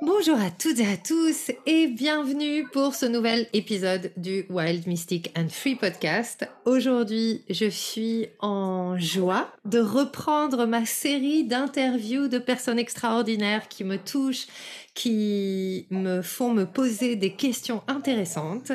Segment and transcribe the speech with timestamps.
[0.00, 5.36] Bonjour à toutes et à tous et bienvenue pour ce nouvel épisode du Wild Mystic
[5.36, 6.48] and Free Podcast.
[6.64, 13.98] Aujourd'hui, je suis en joie de reprendre ma série d'interviews de personnes extraordinaires qui me
[13.98, 14.46] touchent,
[14.94, 18.70] qui me font me poser des questions intéressantes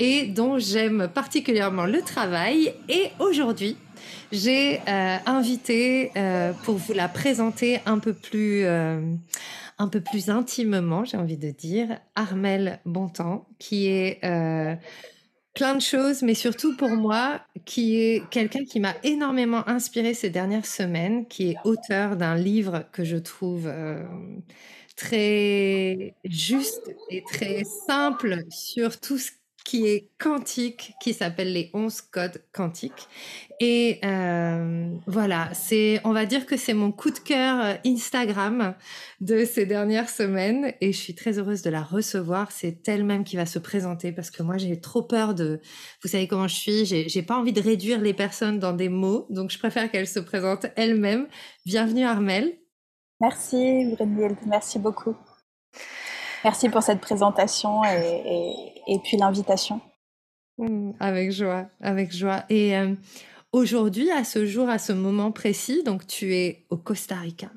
[0.00, 2.74] et dont j'aime particulièrement le travail.
[2.88, 3.76] Et aujourd'hui,
[4.32, 8.64] j'ai euh, invité euh, pour vous la présenter un peu plus...
[8.64, 9.00] Euh,
[9.78, 14.74] un peu plus intimement, j'ai envie de dire, Armel Bontemps, qui est euh,
[15.54, 20.30] plein de choses, mais surtout pour moi, qui est quelqu'un qui m'a énormément inspiré ces
[20.30, 24.04] dernières semaines, qui est auteur d'un livre que je trouve euh,
[24.96, 29.30] très juste et très simple sur tout ce
[29.64, 33.08] qui est quantique, qui s'appelle les 11 codes quantiques.
[33.60, 38.74] Et euh, voilà, c'est, on va dire que c'est mon coup de cœur euh, Instagram
[39.20, 42.52] de ces dernières semaines et je suis très heureuse de la recevoir.
[42.52, 45.60] C'est elle-même qui va se présenter parce que moi j'ai trop peur de,
[46.02, 48.90] vous savez comment je suis, j'ai, j'ai pas envie de réduire les personnes dans des
[48.90, 51.26] mots, donc je préfère qu'elle se présente elle-même.
[51.64, 52.52] Bienvenue Armel.
[53.20, 55.16] Merci Brunhilde, merci beaucoup.
[56.44, 59.80] Merci pour cette présentation et, puis l'invitation.
[60.58, 62.44] Mmh, avec joie, avec joie.
[62.50, 62.94] Et euh,
[63.52, 67.48] aujourd'hui, à ce jour, à ce moment précis, donc tu es au Costa Rica.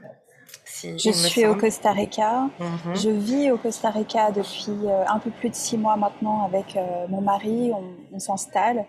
[0.84, 2.50] je suis au Costa Rica.
[2.60, 6.46] Mmh je vis au Costa Rica depuis euh, un peu plus de six mois maintenant
[6.46, 7.72] avec euh, mon mari.
[8.14, 8.86] On, s'installe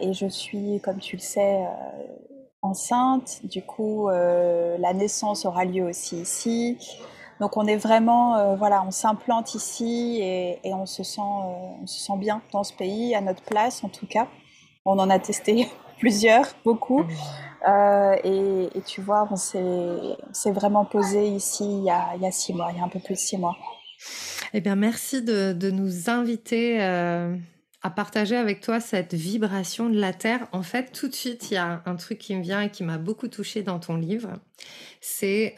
[0.00, 1.58] et je suis, comme tu le sais,
[2.62, 3.40] enceinte.
[3.42, 6.78] Du coup, la naissance aura lieu aussi ici.
[7.40, 11.86] Donc on est vraiment, euh, voilà, on s'implante ici et, on, se sent, euh, on
[11.86, 14.26] se sent bien dans ce pays, à notre place en tout cas.
[14.84, 17.04] On en a testé plusieurs, beaucoup.
[17.68, 22.30] Euh, et, tu vois, on s'est vraiment posé ici il y, a, il y, a,
[22.30, 23.56] six mois, il y a un peu plus de six mois.
[24.52, 30.12] Eh bien, merci de, de nous inviter à partager avec toi cette vibration de la
[30.12, 30.48] Terre.
[30.52, 32.84] En fait, tout de suite, il y a un truc qui me vient et qui
[32.84, 34.34] m'a beaucoup touché dans ton livre.
[35.00, 35.54] C'est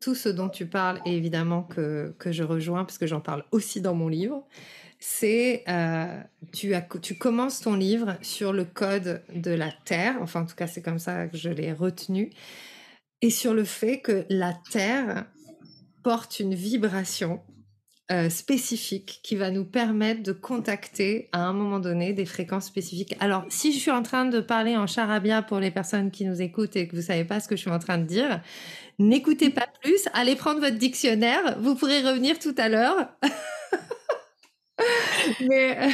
[0.00, 3.44] tout ce dont tu parles, et évidemment que, que je rejoins, parce que j'en parle
[3.52, 4.46] aussi dans mon livre,
[4.98, 6.20] c'est euh,
[6.52, 6.72] tu,
[7.02, 10.82] tu commences ton livre sur le code de la Terre, enfin en tout cas c'est
[10.82, 12.30] comme ça que je l'ai retenu,
[13.22, 15.26] et sur le fait que la Terre
[16.02, 17.40] porte une vibration
[18.10, 23.14] euh, spécifique qui va nous permettre de contacter à un moment donné des fréquences spécifiques.
[23.20, 26.40] Alors, si je suis en train de parler en charabia pour les personnes qui nous
[26.40, 28.40] écoutent et que vous savez pas ce que je suis en train de dire,
[28.98, 33.08] n'écoutez pas plus, allez prendre votre dictionnaire, vous pourrez revenir tout à l'heure.
[35.40, 35.90] Mais euh,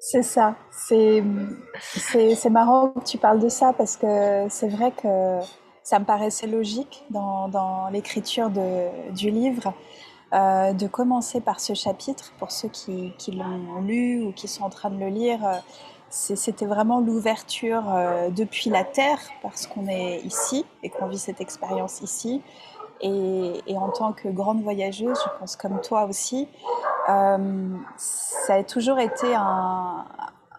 [0.00, 0.56] c'est ça.
[0.70, 1.22] C'est
[2.50, 5.40] marrant que tu parles de ça parce que c'est vrai que
[5.82, 9.74] ça me paraissait logique dans, dans l'écriture du livre.
[10.32, 14.70] Euh, de commencer par ce chapitre, pour ceux qui, l'ont lu ou qui sont en
[14.70, 15.54] train de le lire, euh,
[16.08, 21.40] c'était vraiment l'ouverture euh, depuis la Terre, parce qu'on est ici et qu'on vit cette
[21.40, 22.42] expérience ici.
[23.02, 26.48] Et, en tant que grande voyageuse, je pense comme toi aussi,
[27.06, 29.26] ça a toujours été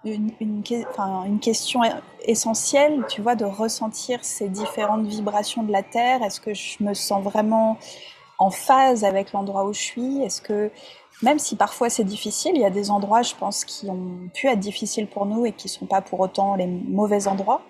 [0.05, 1.81] une, une, question
[2.21, 6.21] essentielle, tu vois, de ressentir ces différentes vibrations de la Terre.
[6.23, 7.77] Est-ce que je me sens vraiment
[8.39, 10.21] en phase avec l'endroit où je suis?
[10.21, 10.71] Est-ce que,
[11.22, 14.47] même si parfois c'est difficile, il y a des endroits, je pense, qui ont pu
[14.47, 17.61] être difficiles pour nous et qui ne sont pas pour autant les mauvais endroits,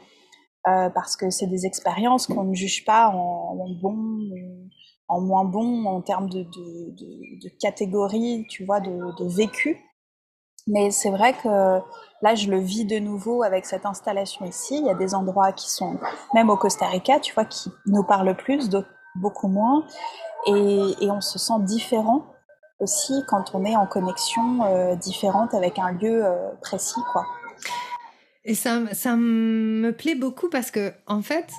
[0.67, 4.69] euh, parce que c'est des expériences qu'on ne juge pas en, bon ou
[5.07, 6.91] en moins bon en termes de, de,
[7.41, 9.77] de, catégorie, tu vois, de, vécu.
[10.69, 11.79] Mais c'est vrai que
[12.21, 14.77] là, je le vis de nouveau avec cette installation ici.
[14.77, 15.97] Il y a des endroits qui sont,
[16.33, 19.85] même au Costa Rica, tu vois, qui nous parlent plus, d'autres beaucoup moins.
[20.47, 22.25] Et, on se sent différent
[22.79, 27.25] aussi quand on est en connexion euh, différente avec un lieu euh, précis, quoi.
[28.45, 31.51] Et ça, ça me plaît beaucoup parce que, en fait,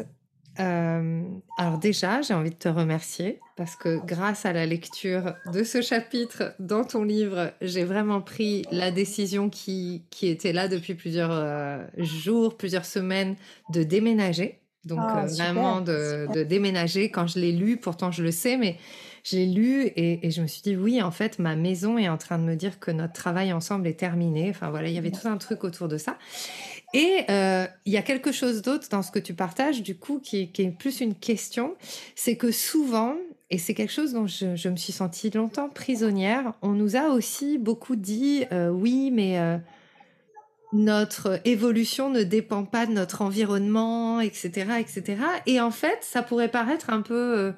[0.59, 1.23] euh,
[1.59, 5.83] alors déjà, j'ai envie de te remercier parce que grâce à la lecture de ce
[5.83, 11.87] chapitre dans ton livre, j'ai vraiment pris la décision qui, qui était là depuis plusieurs
[11.99, 13.37] jours, plusieurs semaines
[13.71, 14.61] de déménager.
[14.85, 17.11] Donc, ah, vraiment de, de, déménager.
[17.11, 18.79] Quand je l'ai lu, pourtant je le sais, mais
[19.25, 22.39] j'ai lu et, je me suis dit oui, en fait, ma maison est en train
[22.39, 24.51] de me dire que notre travail ensemble est terminé.
[24.51, 26.19] Enfin voilà, il y avait tout un truc autour de ça.
[26.95, 30.21] Et euh, il y a quelque chose d'autre dans ce que tu partages, du coup,
[30.21, 31.77] qui, qui est plus une question,
[32.15, 33.17] c'est que souvent,
[33.51, 37.59] et c'est quelque chose dont je, me suis sentie longtemps prisonnière, on nous a aussi
[37.59, 39.59] beaucoup dit euh, oui, mais euh,
[40.73, 45.17] notre évolution ne dépend pas de notre environnement, etc., etc.
[45.47, 47.53] Et en fait, ça pourrait paraître un peu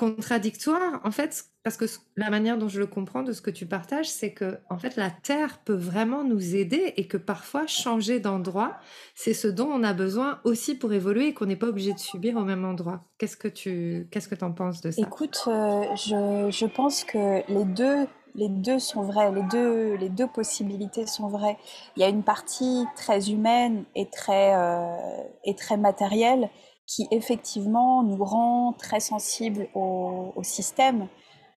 [0.00, 1.84] contradictoire, en fait, parce que
[2.16, 4.96] la manière dont je le comprends de ce que tu partages, c'est que en fait
[4.96, 8.78] la terre peut vraiment nous aider et que parfois changer d'endroit,
[9.14, 11.98] c'est ce dont on a besoin aussi pour évoluer et qu'on n'est pas obligé de
[11.98, 13.04] subir au même endroit.
[13.18, 15.02] Qu'est-ce que tu qu'est-ce que en penses de ça?
[15.02, 18.06] Écoute, euh, je, je, pense que les deux
[18.36, 21.58] les deux sont vrais, les deux les deux possibilités sont vraies.
[21.96, 24.96] Il y a une partie très humaine et très euh,
[25.44, 26.48] et très matérielle
[26.90, 31.06] qui effectivement nous rend très sensibles au, système,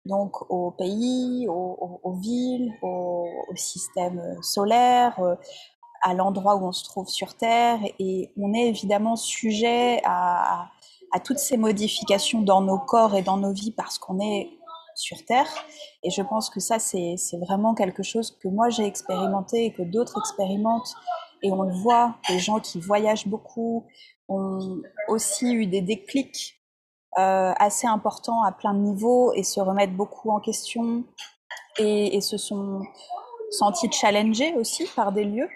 [0.06, 3.26] donc au pays, aux, villes, au,
[3.56, 5.34] système solaire, euh,
[6.04, 7.80] à l'endroit où on se trouve sur Terre.
[7.98, 10.70] Et on est évidemment sujet à,
[11.12, 14.52] à toutes ces modifications dans nos corps et dans nos vies parce qu'on est
[14.94, 15.50] sur Terre.
[16.04, 19.82] Et je pense que ça, c'est vraiment quelque chose que moi j'ai expérimenté et que
[19.82, 20.94] d'autres expérimentent.
[21.42, 23.86] Et on le voit, les gens qui voyagent beaucoup,
[24.30, 26.60] ont aussi eu des déclics
[27.20, 31.04] euh, assez importants à plein de niveaux et se remettent beaucoup en question
[31.78, 32.82] et, se sont
[33.52, 35.50] sentis challengés aussi par des lieux.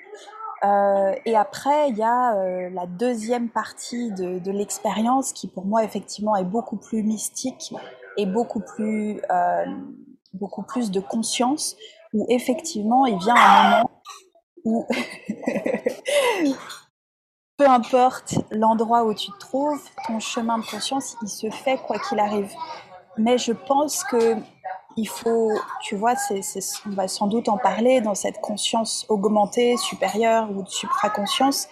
[0.63, 5.83] Euh, et après, il y a euh, la deuxième partie de, l'expérience qui, pour moi,
[5.83, 7.73] effectivement, est beaucoup plus mystique
[8.17, 9.21] et beaucoup plus,
[10.33, 11.75] beaucoup plus de conscience,
[12.13, 14.01] où effectivement, il vient un moment
[14.63, 14.85] où
[17.57, 21.97] peu importe l'endroit où tu te trouves, ton chemin de conscience, il se fait quoi
[21.97, 22.51] qu'il arrive.
[23.17, 24.35] Mais je pense que
[24.95, 25.51] il faut,
[25.81, 26.41] tu vois, c'est,
[26.87, 31.67] on va sans doute en parler dans cette conscience augmentée, supérieure ou de supraconscience.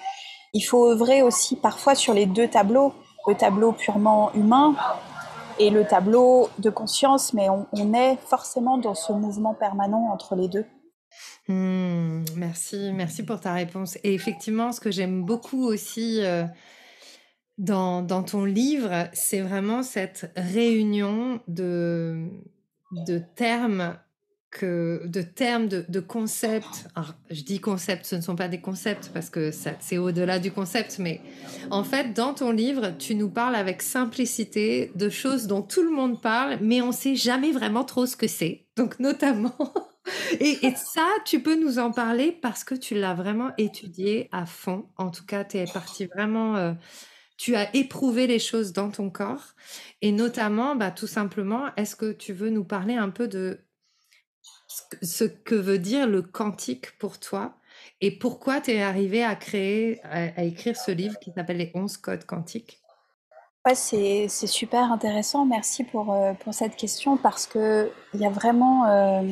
[0.53, 2.93] Il faut œuvrer aussi parfois sur les deux tableaux,
[3.27, 4.75] le tableau purement humain
[5.57, 10.47] et le tableau de conscience, mais on est forcément dans ce mouvement permanent entre les
[10.47, 10.65] deux.
[11.47, 13.97] Mmh, merci, merci pour ta réponse.
[14.03, 16.45] Et effectivement, ce que j'aime beaucoup aussi euh,
[17.57, 22.29] dans, ton livre, c'est vraiment cette réunion de,
[23.35, 23.97] termes
[24.49, 26.87] que de termes, de, de concepts.
[27.29, 30.97] je dis concepts, ce ne sont pas des concepts parce que c'est au-delà du concept,
[30.97, 31.21] mais
[31.69, 35.91] en fait, dans ton livre, tu nous parles avec simplicité de choses dont tout le
[35.91, 38.65] monde parle, mais on ne sait jamais vraiment trop ce que c'est.
[38.77, 39.55] Donc, notamment
[40.39, 44.87] et, ça, tu peux nous en parler parce que tu l'as vraiment étudié à fond.
[44.97, 46.55] En tout cas, tu es parti vraiment.
[46.55, 46.73] Euh,
[47.37, 49.55] tu as éprouvé les choses dans ton corps.
[50.01, 53.59] Et notamment, bah, tout simplement, est-ce que tu veux nous parler un peu de
[55.01, 57.57] ce que veut dire le quantique pour toi
[58.01, 61.97] et pourquoi tu es arrivé à créer, à, écrire ce livre qui s'appelle Les 11
[61.97, 62.81] codes quantiques
[63.65, 65.45] Ouais, c'est, super intéressant.
[65.45, 68.85] Merci pour, euh, cette question parce qu'il y a vraiment.
[68.85, 69.23] Euh,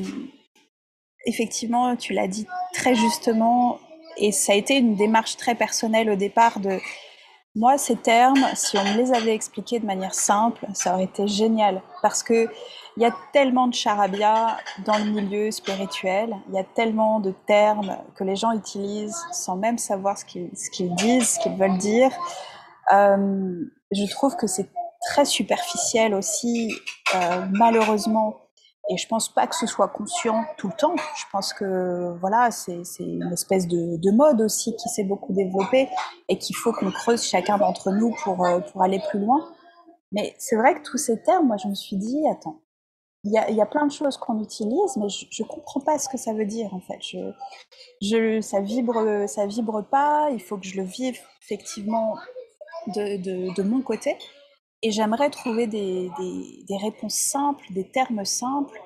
[1.26, 3.80] effectivement, tu l'as dit très justement,
[4.18, 6.80] et ça a été une démarche très personnelle au départ de
[7.56, 11.28] moi, ces termes, si on me les avait expliqués de manière simple, ça aurait été
[11.28, 11.84] génial.
[12.02, 12.50] Parce que
[12.98, 17.32] il y a tellement de charabia dans le milieu spirituel, il y a tellement de
[17.46, 21.56] termes que les gens utilisent sans même savoir ce qu'ils, ce qu'ils disent, ce qu'ils
[21.56, 22.12] veulent dire.
[22.92, 24.70] Euh, je trouve que c'est
[25.08, 26.74] très superficiel aussi,
[27.14, 28.43] euh, malheureusement,
[28.90, 30.96] et je pense pas que ce soit conscient tout le temps.
[31.16, 35.88] Je pense que voilà, c'est une espèce de, de, mode aussi qui s'est beaucoup développée
[36.28, 39.50] et qu'il faut qu'on creuse chacun d'entre nous pour, euh, pour aller plus loin.
[40.12, 42.60] Mais c'est vrai que tous ces termes, moi je me suis dit, attends,
[43.24, 46.18] il y a, plein de choses qu'on utilise, mais je, ne comprends pas ce que
[46.18, 47.00] ça veut dire en fait.
[47.00, 47.32] Je,
[48.02, 50.28] je, ça vibre, ça vibre pas.
[50.32, 52.18] Il faut que je le vive effectivement
[52.88, 54.18] de, de mon côté.
[54.84, 56.12] Et j'aimerais trouver des,
[56.68, 58.78] des, réponses simples, des termes simples,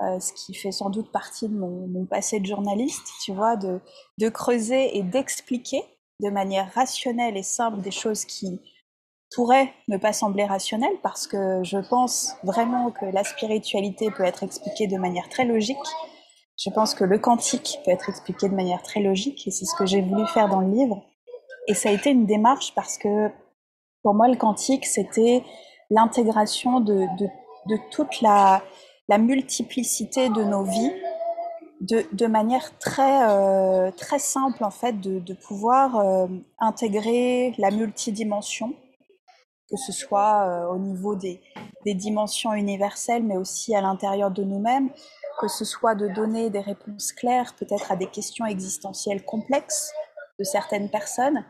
[0.00, 3.80] euh, ce qui fait sans doute partie de mon, passé de journaliste, tu vois, de,
[4.18, 5.82] de creuser et d'expliquer
[6.20, 8.60] de manière rationnelle et simple des choses qui
[9.34, 14.44] pourraient ne pas sembler rationnelles, parce que je pense vraiment que la spiritualité peut être
[14.44, 15.76] expliquée de manière très logique.
[16.64, 19.74] Je pense que le quantique peut être expliqué de manière très logique, et c'est ce
[19.74, 21.02] que j'ai voulu faire dans le livre.
[21.66, 23.30] Et ça a été une démarche parce que
[24.02, 25.44] pour moi, le quantique, c'était
[25.90, 27.06] l'intégration de,
[27.90, 28.62] toute la,
[29.18, 30.92] multiplicité de nos vies
[31.80, 36.26] de, manière très, euh, très simple, en fait, de, pouvoir euh,
[36.58, 38.74] intégrer la multidimension,
[39.70, 41.40] que ce soit au niveau des,
[41.84, 44.90] des dimensions universelles, mais aussi à l'intérieur de nous-mêmes,
[45.40, 49.92] que ce soit de donner des réponses claires peut-être à des questions existentielles complexes
[50.38, 51.44] de certaines personnes.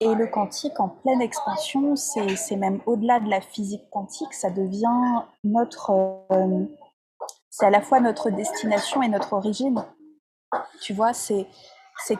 [0.00, 5.22] Et le quantique en pleine expansion, c'est même au-delà de la physique quantique, ça devient
[5.42, 5.90] notre...
[6.32, 6.64] Euh,
[7.48, 9.82] c'est à la fois notre destination et notre origine.
[10.82, 11.46] Tu vois, c'est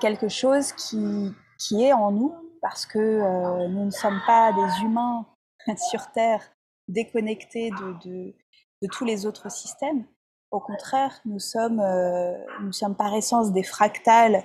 [0.00, 4.83] quelque chose qui, qui est en nous parce que euh, nous ne sommes pas des
[4.83, 5.26] humains
[5.90, 6.42] sur Terre
[6.88, 8.35] déconnectés de, de,
[8.83, 10.04] de tous les autres systèmes.
[10.50, 14.42] Au contraire, nous sommes, euh, nous sommes par essence des fractales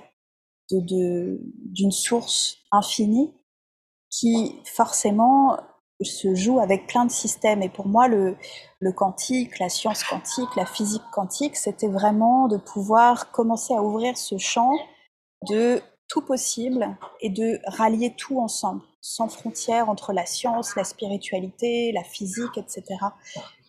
[0.70, 1.38] d'une
[1.88, 3.34] de, source infinie
[4.10, 5.58] qui forcément
[6.02, 7.62] se joue avec plein de systèmes.
[7.62, 8.36] Et pour moi, le,
[8.80, 14.16] le quantique, la science quantique, la physique quantique, c'était vraiment de pouvoir commencer à ouvrir
[14.16, 14.72] ce champ
[15.48, 21.92] de tout possible et de rallier tout ensemble, sans frontières entre la science, la spiritualité,
[21.92, 22.96] la physique, etc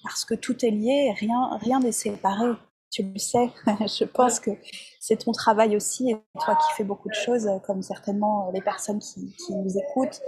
[0.03, 2.51] parce que tout est lié, rien rien n'est séparé.
[2.93, 4.51] Tu le sais, je pense que
[4.99, 8.99] c'est ton travail aussi, et toi qui fais beaucoup de choses, comme certainement les personnes
[8.99, 10.21] qui, qui nous écoutent.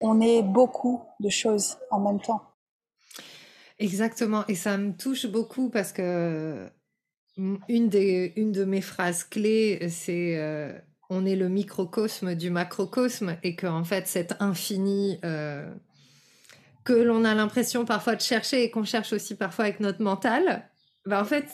[0.00, 2.42] On est beaucoup de choses en même temps.
[3.78, 6.70] Exactement, et ça me touche beaucoup parce que
[7.36, 10.72] une, des, une de mes phrases clés, c'est euh,
[11.10, 15.70] on est le microcosme du macrocosme et qu'en fait cet infini euh,
[16.84, 20.68] que l'on a l'impression parfois de chercher et qu'on cherche aussi parfois avec notre mental,
[21.06, 21.46] ben en fait,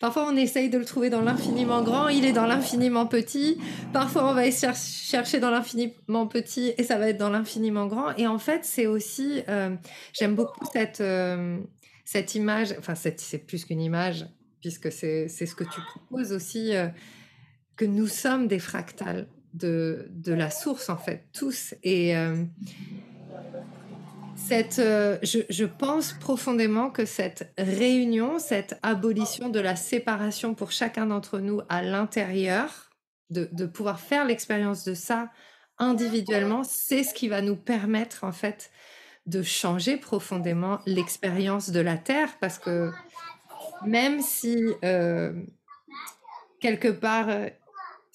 [0.00, 3.58] parfois on essaye de le trouver dans l'infiniment grand, il est dans l'infiniment petit.
[3.92, 8.14] Parfois on va essayer chercher dans l'infiniment petit et ça va être dans l'infiniment grand.
[8.16, 9.74] Et en fait, c'est aussi, euh,
[10.12, 11.58] j'aime beaucoup cette, euh,
[12.04, 14.26] cette image, enfin c'est plus qu'une image,
[14.60, 16.88] puisque c'est ce que tu proposes aussi, euh,
[17.76, 21.74] que nous sommes des fractales de, de la source, en fait, tous.
[21.82, 22.14] Et
[24.46, 31.06] cette, euh, je, pense profondément que cette réunion, cette abolition de la séparation pour chacun
[31.06, 32.90] d'entre nous à l'intérieur,
[33.30, 35.30] de, pouvoir faire l'expérience de ça
[35.78, 38.70] individuellement, c'est ce qui va nous permettre en fait
[39.26, 42.92] de changer profondément l'expérience de la Terre, parce que
[43.84, 45.32] même si euh,
[46.60, 47.48] quelque part euh,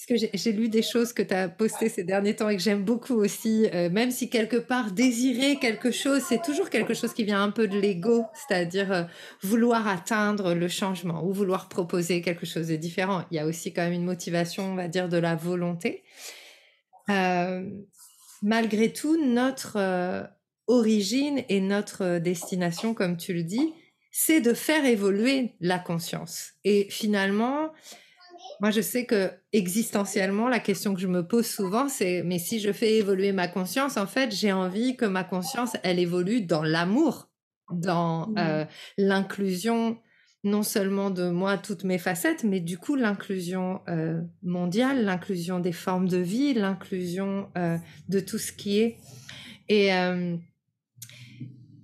[0.07, 2.63] parce que j'ai lu des choses que tu as postées ces derniers temps et que
[2.63, 7.13] j'aime beaucoup aussi, euh, même si quelque part désirer quelque chose, c'est toujours quelque chose
[7.13, 9.03] qui vient un peu de l'ego, c'est-à-dire euh,
[9.43, 13.25] vouloir atteindre le changement ou vouloir proposer quelque chose de différent.
[13.29, 16.03] Il y a aussi quand même une motivation, on va dire, de la volonté.
[17.09, 17.69] Euh,
[18.41, 20.31] malgré tout, notre
[20.65, 23.71] origine et notre destination, comme tu le dis,
[24.11, 26.53] c'est de faire évoluer la conscience.
[26.63, 27.71] Et finalement,
[28.61, 32.59] moi, je sais que existentiellement, la question que je me pose souvent, c'est mais si
[32.59, 36.61] je fais évoluer ma conscience, en fait, j'ai envie que ma conscience, elle évolue dans
[36.61, 37.31] l'amour,
[37.73, 38.35] dans mmh.
[38.37, 38.65] euh,
[38.99, 39.97] l'inclusion,
[40.43, 45.71] non seulement de moi, toutes mes facettes, mais du coup, l'inclusion euh, mondiale, l'inclusion des
[45.71, 47.77] formes de vie, l'inclusion euh,
[48.09, 48.97] de tout ce qui est.
[49.69, 49.89] Et,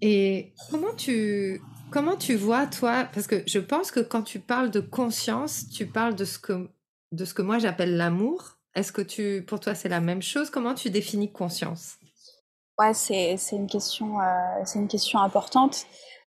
[0.02, 1.60] et comment tu
[1.92, 5.86] Comment tu vois, toi, parce que je pense que quand tu parles de conscience, tu
[5.86, 6.70] parles de ce que,
[7.12, 8.58] de ce que moi j'appelle l'amour.
[8.76, 10.50] Est-ce que tu, pour toi, c'est la même chose?
[10.50, 11.98] Comment tu définis conscience?
[12.78, 14.26] Ouais, c'est, une question, euh,
[14.66, 15.86] c'est une question importante.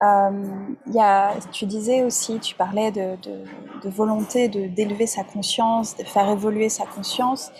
[0.02, 3.44] Y a, tu disais aussi, tu parlais de, de,
[3.82, 7.50] de volonté d'élever sa conscience, de faire évoluer sa conscience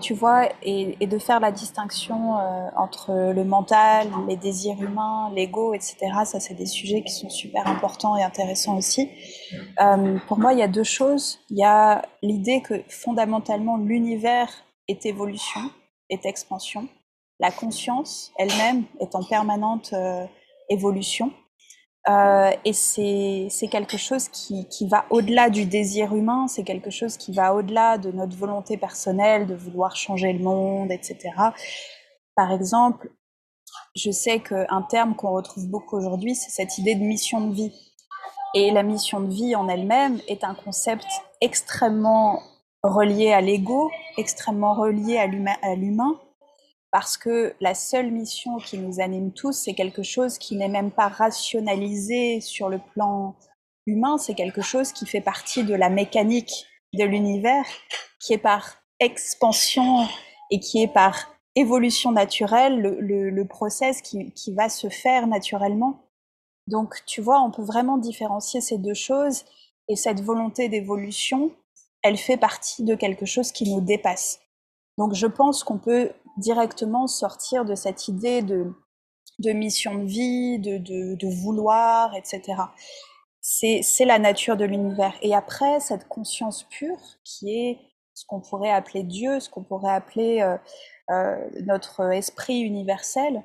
[0.00, 5.74] tu vois, et, de faire la distinction euh, entre le mental, les désirs humains, l'ego,
[5.74, 5.96] etc.
[6.24, 9.10] Ça, c'est des sujets qui sont super importants et intéressants aussi.
[9.80, 11.40] Euh, pour moi, il y a deux choses.
[11.50, 14.48] Il y a l'idée que fondamentalement, l'univers
[14.88, 15.60] est évolution,
[16.08, 16.88] est expansion.
[17.40, 20.24] La conscience elle-même est en permanente euh,
[20.68, 21.32] évolution.
[22.08, 27.16] Euh, et c'est quelque chose qui, qui va au-delà du désir humain, c'est quelque chose
[27.16, 31.18] qui va au-delà de notre volonté personnelle de vouloir changer le monde, etc.
[32.34, 33.10] Par exemple,
[33.94, 37.72] je sais qu'un terme qu'on retrouve beaucoup aujourd'hui, c'est cette idée de mission de vie.
[38.54, 41.06] Et la mission de vie en elle-même est un concept
[41.40, 42.40] extrêmement
[42.82, 46.18] relié à l'ego, extrêmement relié à l'humain,
[46.90, 50.90] parce que la seule mission qui nous anime tous, c'est quelque chose qui n'est même
[50.90, 53.36] pas rationalisé sur le plan
[53.86, 57.64] humain, c'est quelque chose qui fait partie de la mécanique de l'univers,
[58.18, 60.06] qui est par expansion
[60.50, 66.10] et qui est par évolution naturelle, le, process qui, qui va se faire naturellement.
[66.66, 69.44] Donc, tu vois, on peut vraiment différencier ces deux choses
[69.88, 71.52] et cette volonté d'évolution,
[72.02, 74.40] elle fait partie de quelque chose qui nous dépasse.
[74.98, 78.72] Donc, je pense qu'on peut directement sortir de cette idée de
[79.40, 82.62] de mission de vie, de, de, vouloir, etc.
[83.40, 85.14] C'est la nature de l'univers.
[85.22, 87.78] Et après, cette conscience pure, qui est
[88.14, 90.56] ce qu'on pourrait appeler Dieu, ce qu'on pourrait appeler euh,
[91.10, 93.42] euh, notre esprit universel,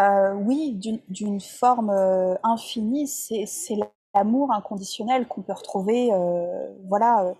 [0.00, 1.90] euh, oui, d'une forme
[2.42, 3.76] infinie, c'est
[4.14, 6.10] l'amour inconditionnel qu'on peut retrouver,
[6.88, 7.34] voilà,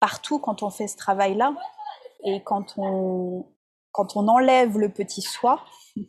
[0.00, 1.54] partout quand on fait ce travail-là.
[2.24, 3.46] Et quand on,
[3.92, 5.64] quand on enlève le petit soi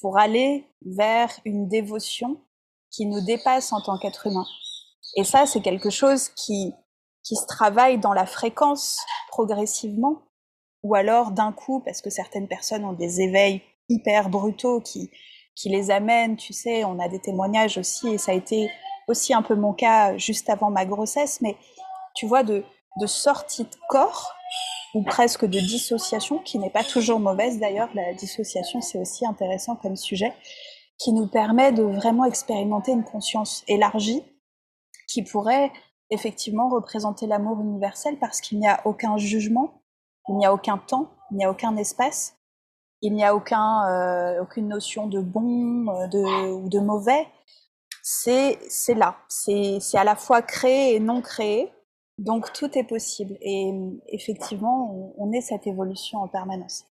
[0.00, 2.40] pour aller vers une dévotion
[2.90, 4.46] qui nous dépasse en tant qu'être humain.
[5.16, 6.72] Et ça, c'est quelque chose qui,
[7.22, 10.22] qui se travaille dans la fréquence progressivement,
[10.82, 15.10] ou alors d'un coup, parce que certaines personnes ont des éveils hyper brutaux qui,
[15.56, 18.70] qui les amènent, tu sais, on a des témoignages aussi, et ça a été
[19.08, 21.56] aussi un peu mon cas juste avant ma grossesse, mais
[22.14, 22.64] tu vois, de,
[23.00, 24.34] de sortie de corps,
[24.94, 27.58] ou presque de dissociation, qui n'est pas toujours mauvaise.
[27.58, 30.32] D'ailleurs, la dissociation c'est aussi intéressant comme sujet,
[30.98, 34.22] qui nous permet de vraiment expérimenter une conscience élargie,
[35.08, 35.72] qui pourrait
[36.10, 39.82] effectivement représenter l'amour universel parce qu'il n'y a aucun jugement,
[40.28, 42.36] il n'y a aucun temps, il n'y a aucun espace,
[43.02, 47.26] il n'y a aucun, euh, aucune notion de bon euh, de, ou de mauvais.
[48.02, 48.58] C'est
[48.94, 51.72] là, c'est à la fois créé et non créé,
[52.18, 53.36] donc tout est possible.
[53.40, 53.72] Et
[54.08, 56.84] effectivement, on, est cette évolution en permanence.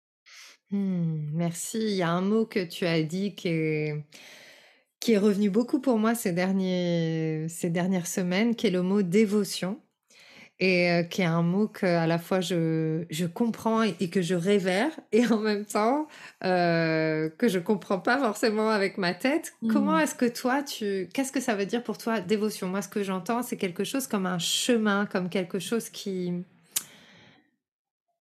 [0.71, 1.79] Mmh, merci.
[1.79, 6.15] Il y a un mot que tu as dit qui est revenu beaucoup pour moi
[6.15, 9.79] ces, derniers, ces dernières semaines, qui est le mot dévotion,
[10.61, 14.21] et euh, qui est un mot que à la fois je, je comprends et, que
[14.21, 16.07] je révère, et en même temps
[16.45, 19.53] euh, que je comprends pas forcément avec ma tête.
[19.69, 20.01] Comment mmh.
[20.01, 22.67] est-ce que toi, tu, qu'est-ce que ça veut dire pour toi dévotion?
[22.67, 26.31] Moi, ce que j'entends, c'est quelque chose comme un chemin, comme quelque chose qui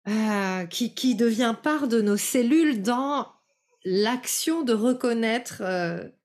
[0.09, 3.27] euh, qui, qui devient part de nos cellules dans
[3.85, 5.63] l'action de reconnaître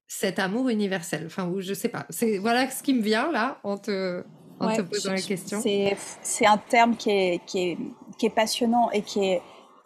[0.08, 1.24] cet amour universel.
[1.26, 2.06] Enfin, je sais pas.
[2.10, 4.24] C'est voilà ce qui me vient là en te,
[4.60, 5.62] en te posant la question.
[5.62, 7.78] C'est un terme qui est, qui, est,
[8.18, 9.42] qui est passionnant et qui est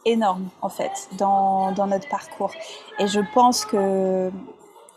[0.06, 2.52] énorme en fait dans, dans notre parcours.
[3.00, 4.32] Et je pense que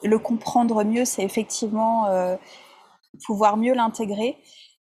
[0.03, 2.37] le comprendre mieux, c'est effectivement euh,
[3.25, 4.39] pouvoir mieux l'intégrer.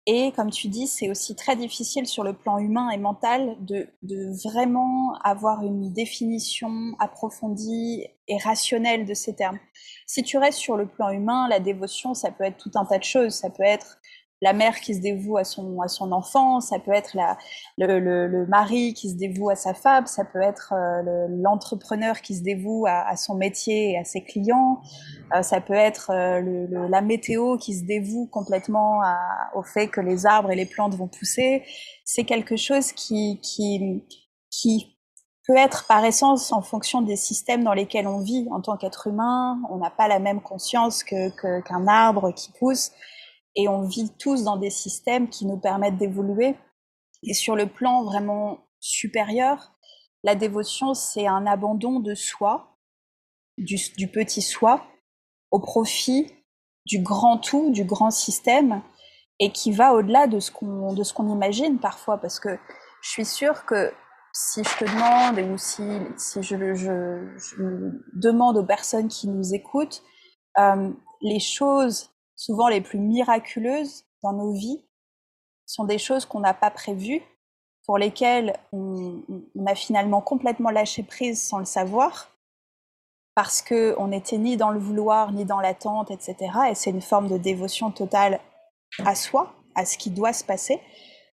[0.07, 3.87] Et comme tu dis, c'est aussi très difficile sur le plan humain et mental de,
[4.03, 6.69] de, vraiment avoir une définition
[6.99, 9.57] approfondie et rationnelle de ces termes.
[10.05, 12.99] Si tu restes sur le plan humain, la dévotion, ça peut être tout un tas
[12.99, 13.33] de choses.
[13.33, 13.97] Ça peut être
[14.41, 17.15] la mère qui se dévoue à son, à son enfant, ça peut être
[17.77, 22.35] le, le, mari qui se dévoue à sa femme, ça peut être euh, l'entrepreneur qui
[22.35, 24.81] se dévoue à, son métier et à ses clients,
[25.33, 28.99] euh, ça peut être euh, la météo qui se dévoue complètement
[29.55, 31.63] au fait que les arbres et les plantes vont pousser.
[32.03, 34.03] C'est quelque chose qui, qui,
[34.51, 34.97] qui
[35.47, 39.07] peut être par essence en fonction des systèmes dans lesquels on vit en tant qu'être
[39.07, 39.59] humain.
[39.69, 42.91] On n'a pas la même conscience qu'un que, qu'un arbre qui pousse
[43.55, 46.55] et on vit tous dans des systèmes qui nous permettent d'évoluer.
[47.23, 49.73] Et sur le plan vraiment supérieur,
[50.23, 52.77] la dévotion, c'est un abandon de soi,
[53.57, 54.85] du, petit soi,
[55.51, 56.31] au profit
[56.85, 58.81] du grand tout, du grand système,
[59.39, 62.57] et qui va au-delà de ce qu'on qu'on imagine parfois, parce que
[63.01, 63.93] je suis sûre que
[64.33, 65.83] si je te demande ou si,
[66.17, 70.03] si je, je, je demande aux personnes qui nous écoutent,
[70.57, 70.91] euh,
[71.21, 74.83] les choses souvent les plus miraculeuses dans nos vies
[75.65, 77.21] sont des choses qu'on n'a pas prévues,
[77.85, 79.21] pour lesquelles on,
[79.67, 82.31] a finalement complètement lâché prise sans le savoir,
[83.35, 86.35] parce qu'on n'était ni dans le vouloir, ni dans l'attente, etc.
[86.69, 88.39] Et c'est une forme de dévotion totale
[89.05, 90.79] à soi, à ce qui doit se passer.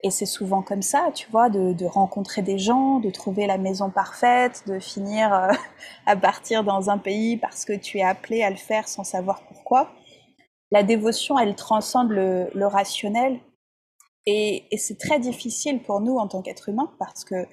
[0.03, 3.91] Et c'est souvent comme ça, tu vois, de, rencontrer des gens, de trouver la maison
[3.91, 5.53] parfaite, de finir euh,
[6.07, 9.43] à partir dans un pays parce que tu es appelé à le faire sans savoir
[9.43, 9.93] pourquoi
[10.71, 13.41] la dévotion, elle transcende le, rationnel.
[14.27, 17.47] Et, c'est très difficile pour nous en tant qu'être humain parce que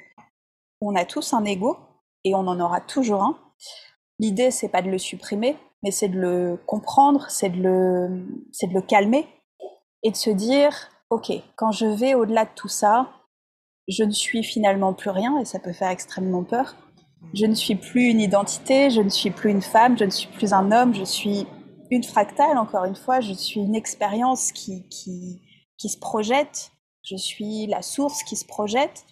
[0.80, 1.76] on a tous un ego
[2.24, 3.38] et on en aura toujours un.
[4.20, 8.68] L'idée, c'est pas de le supprimer, mais c'est de le comprendre, c'est de le, c'est
[8.68, 9.28] de le calmer
[10.04, 13.10] et de se dire, ok, quand je vais au-delà de tout ça,
[13.88, 16.76] je ne suis finalement plus rien et ça peut faire extrêmement peur.
[17.34, 20.28] Je ne suis plus une identité, je ne suis plus une femme, je ne suis
[20.28, 21.48] plus un homme, je suis
[21.90, 25.42] une fractale, encore une fois, je suis une expérience qui, qui,
[25.78, 26.72] qui se projette,
[27.04, 29.06] je suis la source qui se projette,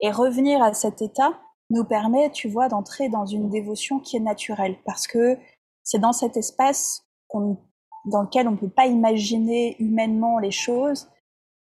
[0.00, 4.20] et revenir à cet état nous permet, tu vois, d'entrer dans une dévotion qui est
[4.20, 5.38] naturelle, parce que
[5.82, 11.08] c'est dans cet espace dans lequel on ne peut pas imaginer humainement les choses,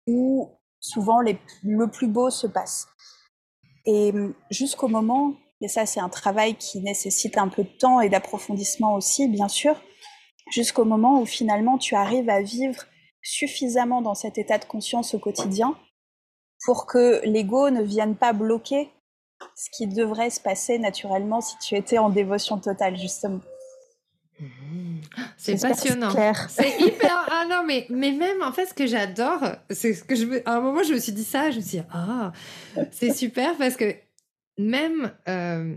[0.08, 0.50] où
[0.80, 2.88] souvent le plus beau se passe.
[3.86, 4.14] Et
[4.50, 8.96] jusqu'au moment Et ça, c'est un travail qui nécessite un peu de temps et d'approfondissement
[8.96, 9.82] aussi, bien sûr,
[10.52, 12.84] jusqu'au moment où finalement tu arrives à vivre
[13.22, 15.76] suffisamment dans cet état de conscience au quotidien
[16.66, 18.90] pour que l'ego ne vienne pas bloquer
[19.56, 23.42] ce qui devrait se passer naturellement si tu étais en dévotion totale, justement.
[24.40, 25.02] Mmh.
[25.38, 26.12] C'est passionnant.
[26.50, 27.28] C'est hyper.
[27.30, 30.26] Ah non, mais, mais même en fait, ce que j'adore, c'est ce que je.
[30.46, 32.32] À un moment, je me suis dit ça, je me suis dit, ah,
[32.92, 33.96] c'est super parce que
[34.58, 35.12] même.
[35.28, 35.76] Euh,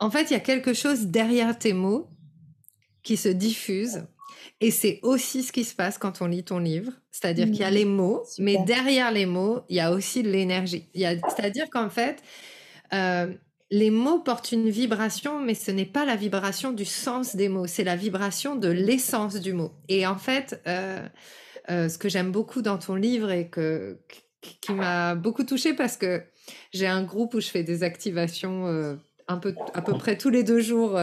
[0.00, 2.06] en fait, il y a quelque chose derrière tes mots
[3.04, 4.04] qui se diffuse.
[4.60, 6.90] Et c'est aussi ce qui se passe quand on lit ton livre.
[7.10, 7.74] C'est-à-dire qu'il y a mmh.
[7.74, 10.88] les mots, mais derrière les mots, il y a aussi de l'énergie.
[10.94, 12.22] C'est-à-dire qu'en fait,
[12.92, 13.32] euh,
[13.70, 17.66] les mots portent une vibration, mais ce n'est pas la vibration du sens des mots,
[17.66, 19.72] c'est la vibration de l'essence du mot.
[19.88, 21.00] Et en fait, euh,
[21.70, 23.98] euh, ce que j'aime beaucoup dans ton livre et que,
[24.40, 26.22] qui m'a beaucoup touchée parce que
[26.72, 28.96] j'ai un groupe où je fais des activations euh,
[29.28, 30.98] un peu, à peu près tous les deux jours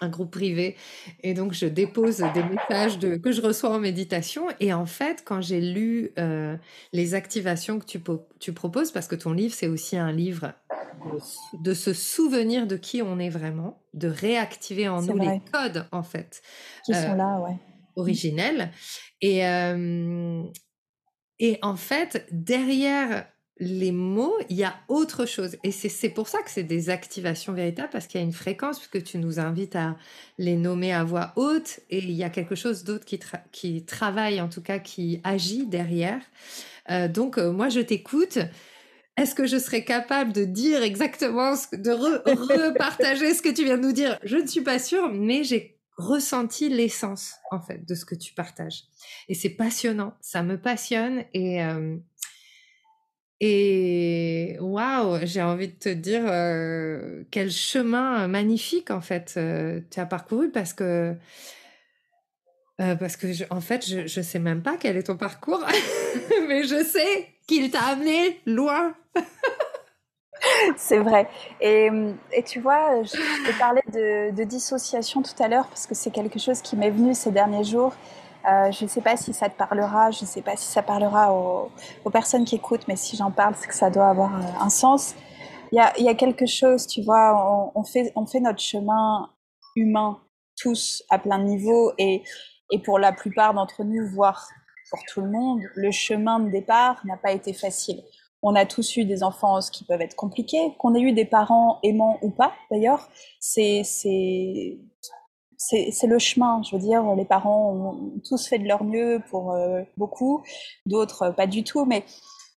[0.00, 0.76] un groupe privé.
[1.22, 4.46] Et donc, je dépose des messages de, que je reçois en méditation.
[4.60, 6.12] Et en fait, quand j'ai lu
[6.92, 8.00] les activations que tu,
[8.38, 10.52] tu proposes, parce que ton livre, c'est aussi un livre
[11.52, 16.02] de se souvenir de qui on est vraiment, de réactiver en nous les codes, en
[16.02, 16.42] fait.
[16.84, 17.56] Qui sont là, ouais.
[17.96, 18.70] Originels.
[19.20, 20.42] Et, euh,
[21.38, 23.26] et en fait, derrière
[23.60, 25.56] les mots, il y a autre chose.
[25.64, 28.78] Et c'est pour ça que c'est des activations véritables, parce qu'il y a une fréquence,
[28.78, 29.96] puisque tu nous invites à
[30.38, 33.18] les nommer à voix haute, et il y a quelque chose d'autre qui,
[33.52, 36.20] qui travaille, en tout cas, qui agit derrière.
[36.90, 38.38] Euh, donc, euh, moi, je t'écoute
[39.18, 41.90] est-ce que je serais capable de dire exactement, ce, de
[42.70, 44.16] repartager ce que tu viens de nous dire?
[44.22, 48.32] Je ne suis pas sûre, mais j'ai ressenti l'essence en fait de ce que tu
[48.32, 48.84] partages.
[49.28, 51.96] Et c'est passionnant, ça me passionne et euh,
[53.40, 60.00] et waouh, j'ai envie de te dire euh, quel chemin magnifique en fait euh, tu
[60.00, 61.14] as parcouru parce que
[62.78, 65.64] parce que en fait je je sais même pas quel est ton parcours,
[66.48, 68.94] mais je sais qu'il t'a amené loin.
[70.76, 71.28] c'est vrai.
[71.60, 71.90] Et,
[72.32, 76.10] et, tu vois, je te parlais de, de dissociation tout à l'heure parce que c'est
[76.10, 77.94] quelque chose qui m'est venu ces derniers jours.
[78.48, 80.82] Euh, je ne sais pas si ça te parlera, je ne sais pas si ça
[80.82, 81.70] parlera aux,
[82.10, 85.14] personnes qui écoutent, mais si j'en parle, c'est que ça doit avoir euh, un sens.
[85.72, 89.28] Il y a, quelque chose, tu vois, on, fait, notre chemin
[89.76, 90.18] humain
[90.56, 92.22] tous à plein de niveaux et,
[92.70, 94.48] et pour la plupart d'entre nous, voire
[94.90, 98.02] pour tout le monde, le chemin de départ n'a pas été facile.
[98.40, 101.80] On a tous eu des enfances qui peuvent être compliquées, qu'on ait eu des parents
[101.82, 103.82] aimants ou pas, d'ailleurs, c'est
[105.58, 106.62] c'est le chemin.
[106.62, 110.42] Je veux dire, les parents ont tous fait de leur mieux pour euh, beaucoup,
[110.86, 112.04] d'autres pas du tout, mais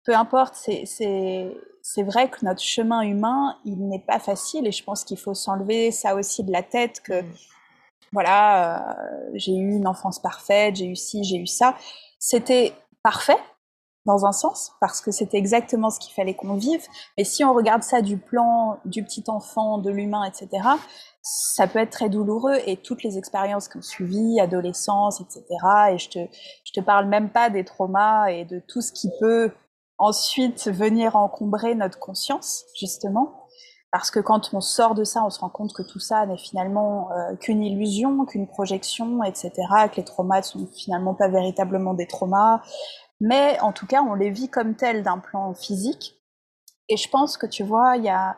[0.05, 0.55] peu importe.
[0.55, 0.85] C'est
[1.83, 5.35] c'est vrai que notre chemin humain, il n'est pas facile, et je pense qu'il faut
[5.35, 7.35] s'enlever ça aussi de la tête que mmh.
[8.13, 11.75] voilà, euh, j'ai eu une enfance parfaite, j'ai eu ci, j'ai eu ça.
[12.19, 13.39] C'était parfait
[14.07, 16.87] dans un sens, parce que c'était exactement ce qu'il fallait qu'on vive.
[17.17, 20.63] Mais si on regarde ça du plan du petit enfant, de l'humain, etc.,
[21.22, 25.44] ça peut être très douloureux et toutes les expériences qui ont suivi, adolescence, etc.
[25.92, 26.18] Et je te,
[26.64, 29.52] je te parle même pas des traumas et de tout ce qui peut
[29.98, 33.46] ensuite venir encombrer notre conscience, justement.
[33.92, 36.38] Parce que quand on sort de ça, on se rend compte que tout ça n'est
[36.38, 39.50] finalement euh, qu'une illusion, qu'une projection, etc.,
[39.92, 42.62] que les traumas sont finalement pas véritablement des traumas.
[43.20, 46.16] Mais en tout cas, on les vit comme tels d'un plan physique.
[46.88, 48.37] Et je pense que tu vois, il y a,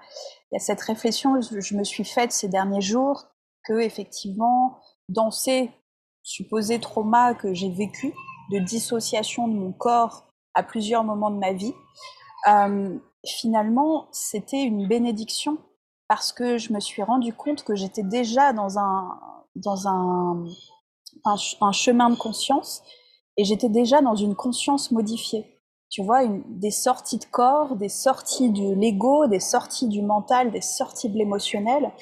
[0.52, 3.26] y a cette réflexion que je me suis faite ces derniers jours
[3.64, 5.70] que effectivement, dans ces
[6.22, 8.12] supposés traumas que j'ai vécu,
[8.50, 11.74] de dissociation de mon corps à plusieurs moments de ma vie,
[12.48, 15.58] euh, finalement, c'était une bénédiction
[16.08, 19.18] parce que je me suis rendu compte que j'étais déjà dans un,
[21.72, 22.82] chemin de conscience
[23.36, 25.51] et j'étais déjà dans une conscience modifiée.
[25.92, 30.62] Tu vois, des sorties de corps, des sorties de l'ego, des sorties du mental, des
[30.62, 31.92] sorties de l'émotionnel,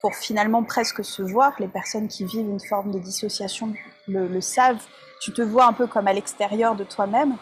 [0.00, 1.52] pour finalement presque se voir.
[1.60, 3.72] Les personnes qui vivent une forme de dissociation
[4.08, 4.84] le, le savent.
[5.22, 7.36] Tu te vois un peu comme à l'extérieur de toi-même,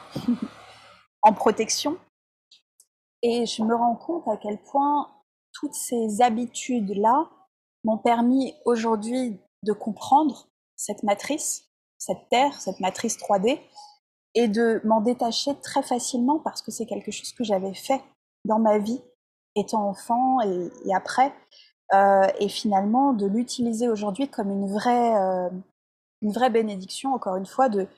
[1.23, 1.97] en protection,
[3.23, 5.09] et je me rends compte à quel point
[5.53, 7.29] toutes ces habitudes-là
[7.85, 11.65] m'ont permis aujourd'hui de comprendre cette matrice,
[11.99, 13.59] cette Terre, cette matrice 3D,
[14.37, 18.03] et de m'en détacher très facilement parce que c'est quelque chose que j'avais fait
[18.45, 19.01] dans ma vie,
[19.57, 21.33] étant enfant et, après,
[21.95, 25.49] euh, et finalement de l'utiliser aujourd'hui comme une vraie, euh,
[26.21, 27.89] une vraie bénédiction, encore une fois, de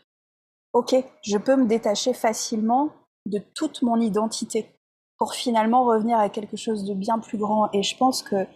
[0.73, 2.91] OK, je peux me détacher facilement
[3.27, 4.71] de toute mon identité
[5.19, 7.69] pour finalement revenir à quelque chose de bien plus grand.
[7.73, 8.47] Et je pense que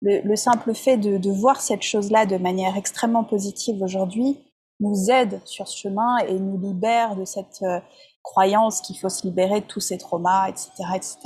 [0.00, 4.40] le, simple fait de, voir cette chose-là de manière extrêmement positive aujourd'hui
[4.82, 7.80] nous aide sur ce chemin et nous libère de cette euh,
[8.22, 11.18] croyance qu'il faut se libérer de tous ces traumas, etc., etc.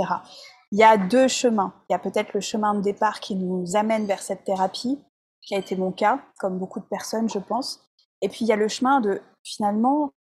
[0.73, 1.75] Il y a deux chemins.
[1.89, 4.99] Il y a peut-être le chemin de départ qui nous amène vers cette thérapie,
[5.43, 7.81] qui a été mon cas, comme beaucoup de personnes, je pense.
[8.23, 10.13] Et puis il y a le chemin de finalement,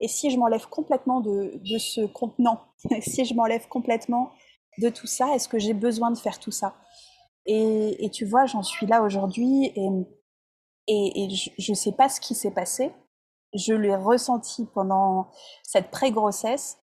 [0.00, 2.60] et si je m'enlève complètement de, de ce contenant,
[3.00, 4.30] si je m'enlève complètement
[4.78, 6.74] de tout ça, est-ce que j'ai besoin de faire tout ça?
[7.44, 9.90] Et, et, tu vois, j'en suis là aujourd'hui et,
[10.88, 12.92] et, je ne sais pas ce qui s'est passé.
[13.54, 15.30] Je l'ai ressenti pendant
[15.62, 16.78] cette pré-grossesse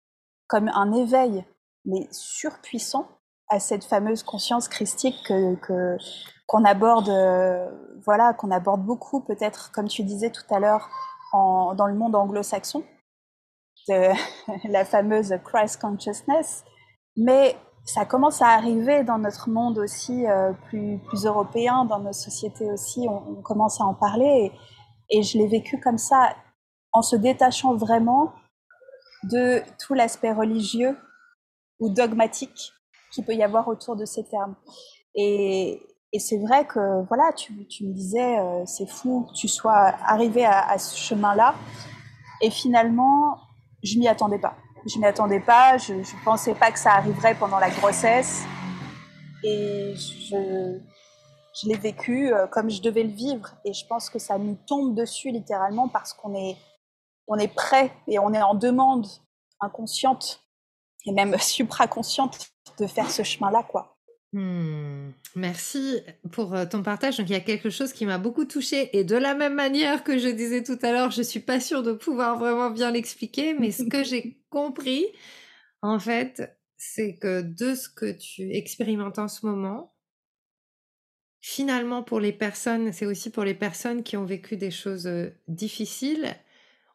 [0.48, 1.44] comme un éveil
[1.86, 3.08] mais surpuissant
[3.50, 5.98] à cette fameuse conscience christique que,
[6.46, 7.68] qu'on aborde, euh,
[8.06, 10.90] voilà, qu'on aborde beaucoup, peut-être, comme tu disais tout à l'heure,
[11.34, 12.84] dans le monde anglo-saxon,
[13.88, 16.64] la fameuse Christ consciousness,
[17.16, 17.58] mais
[17.90, 23.08] ça commence à arriver dans notre monde aussi euh, plus, européen, dans nos sociétés aussi,
[23.10, 24.52] on, commence à en parler,
[25.10, 26.36] et, je l'ai vécu comme ça,
[26.92, 28.32] en se détachant vraiment
[29.24, 30.96] de tout l'aspect religieux
[31.80, 32.74] ou dogmatique
[33.12, 34.56] qu'il peut y avoir autour de ces termes.
[35.16, 35.82] Et,
[36.20, 40.46] c'est vrai que, voilà, tu, tu me disais, euh, c'est fou que tu sois arrivé
[40.46, 41.56] à, à ce chemin-là.
[42.42, 43.38] Et finalement,
[43.84, 44.56] je m'y attendais pas.
[44.86, 45.78] Je m'y attendais pas.
[45.78, 48.44] Je, ne pensais pas que ça arriverait pendant la grossesse.
[49.44, 50.80] Et je,
[51.62, 53.56] je l'ai vécu euh, comme je devais le vivre.
[53.66, 56.58] Et je pense que ça nous tombe dessus littéralement parce qu'on est,
[57.28, 59.08] on est prêt et on est en demande
[59.60, 60.44] inconsciente
[61.06, 63.99] et même supraconsciente de faire ce chemin-là, quoi.
[64.32, 65.10] Hmm.
[65.36, 67.18] Merci pour euh, ton partage.
[67.18, 68.96] Donc, il y a quelque chose qui m'a beaucoup touchée.
[68.98, 71.82] Et de la même manière que je disais tout à l'heure, je suis pas sûre
[71.82, 75.08] de pouvoir vraiment bien l'expliquer, mais ce que j'ai compris,
[75.82, 79.96] en fait, c'est que de ce que tu expérimentes en ce moment,
[81.42, 85.30] finalement, pour les personnes, c'est aussi pour les personnes qui ont vécu des choses euh,
[85.48, 86.36] difficiles,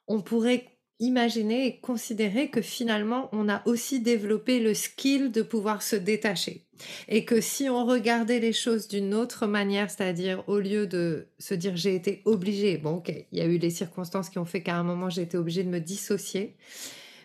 [0.07, 5.83] on pourrait imaginer et considérer que finalement on a aussi développé le skill de pouvoir
[5.83, 6.65] se détacher
[7.09, 11.55] et que si on regardait les choses d'une autre manière, c'est-à-dire au lieu de se
[11.55, 14.63] dire j'ai été obligé, bon ok, il y a eu les circonstances qui ont fait
[14.63, 16.57] qu'à un moment j'ai été obligé de me dissocier,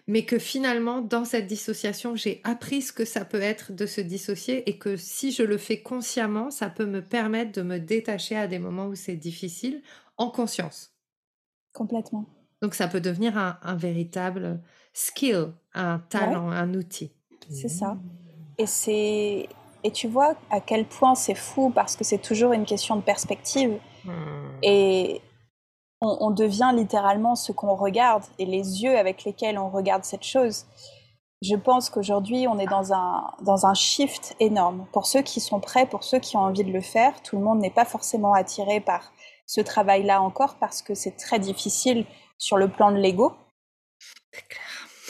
[0.08, 4.02] mais que finalement dans cette dissociation j'ai appris ce que ça peut être de se
[4.02, 8.36] dissocier et que si je le fais consciemment, ça peut me permettre de me détacher
[8.36, 9.82] à des moments où c'est difficile
[10.18, 10.92] en conscience.
[11.74, 12.39] Complètement.
[12.62, 14.62] Donc ça peut devenir un, véritable
[14.94, 17.12] skill, un talent, un outil.
[17.50, 17.98] C'est ça.
[18.58, 19.48] Et c'est
[19.84, 23.02] et tu vois à quel point c'est fou parce que c'est toujours une question de
[23.02, 23.80] perspective.
[24.04, 24.58] Hmm.
[24.62, 25.22] Et
[26.02, 30.66] on, devient littéralement ce qu'on regarde et les yeux avec lesquels on regarde cette chose.
[31.42, 34.86] Je pense qu'aujourd'hui, on est dans un, dans un shift énorme.
[34.94, 37.44] Pour ceux qui sont prêts, pour ceux qui ont envie de le faire, tout le
[37.44, 39.12] monde n'est pas forcément attiré par
[39.46, 42.06] ce travail-là encore parce que c'est très difficile
[42.40, 43.36] sur le plan de l'ego.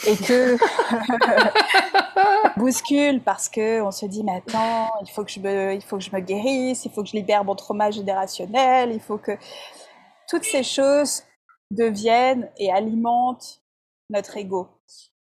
[0.06, 0.56] Et que
[2.58, 5.98] bouscule parce que on se dit mais attends il faut que je me il faut
[5.98, 9.32] que je me guérisse il faut que je libère mon trauma générationnel il faut que
[10.26, 11.24] toutes ces choses
[11.70, 13.62] deviennent et alimentent
[14.10, 14.68] notre ego.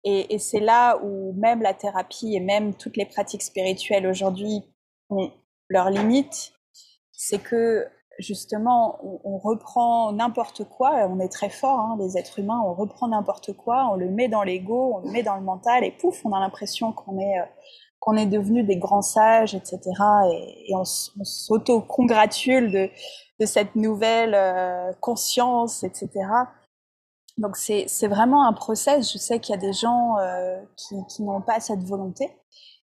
[0.03, 4.63] Et, et c'est là où même la thérapie et même toutes les pratiques spirituelles aujourd'hui
[5.09, 5.31] ont
[5.69, 6.53] leurs limites.
[7.11, 7.87] C'est que
[8.19, 13.07] justement, on, reprend n'importe quoi, on est très fort, hein, les êtres humains, on reprend
[13.07, 16.25] n'importe quoi, on le met dans l'ego, on le met dans le mental, et pouf,
[16.25, 17.45] on a l'impression qu'on est, euh,
[17.99, 19.79] qu'on est devenu des grands sages, etc.
[20.31, 22.89] Et, et on, s'auto-congratule de,
[23.39, 26.09] de, cette nouvelle euh, conscience, etc.
[27.37, 29.11] Donc c'est vraiment un process.
[29.11, 32.29] Je sais qu'il y a des gens euh, qui, qui n'ont pas cette volonté,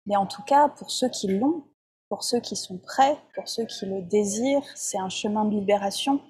[0.07, 1.65] mais en tout cas, pour ceux qui l'ont,
[2.11, 6.21] pour ceux qui sont prêts, pour ceux qui le désirent, c'est un chemin de libération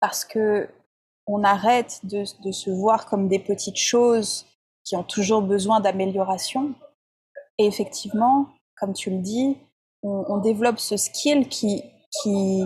[0.00, 0.68] parce que
[1.26, 4.46] on arrête de, se voir comme des petites choses
[4.84, 6.74] qui ont toujours besoin d'amélioration.
[7.58, 8.46] Et effectivement,
[8.78, 9.58] comme tu le dis,
[10.02, 11.82] on, développe ce skill qui,
[12.22, 12.64] qui,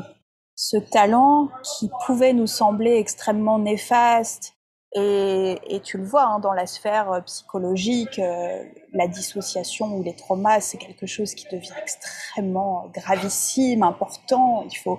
[0.54, 4.54] ce talent qui pouvait nous sembler extrêmement néfaste,
[4.92, 10.16] et, tu le vois hein, dans la sphère euh, psychologique, euh, la dissociation ou les
[10.16, 14.64] traumas, c'est quelque chose qui devient extrêmement gravissime, important.
[14.68, 14.98] Il faut,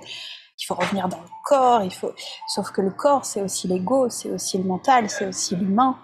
[0.60, 1.84] il faut revenir dans le corps.
[1.84, 2.14] Il faut,
[2.48, 5.98] sauf que le corps, c'est aussi l'ego, c'est aussi le mental, c'est aussi l'humain.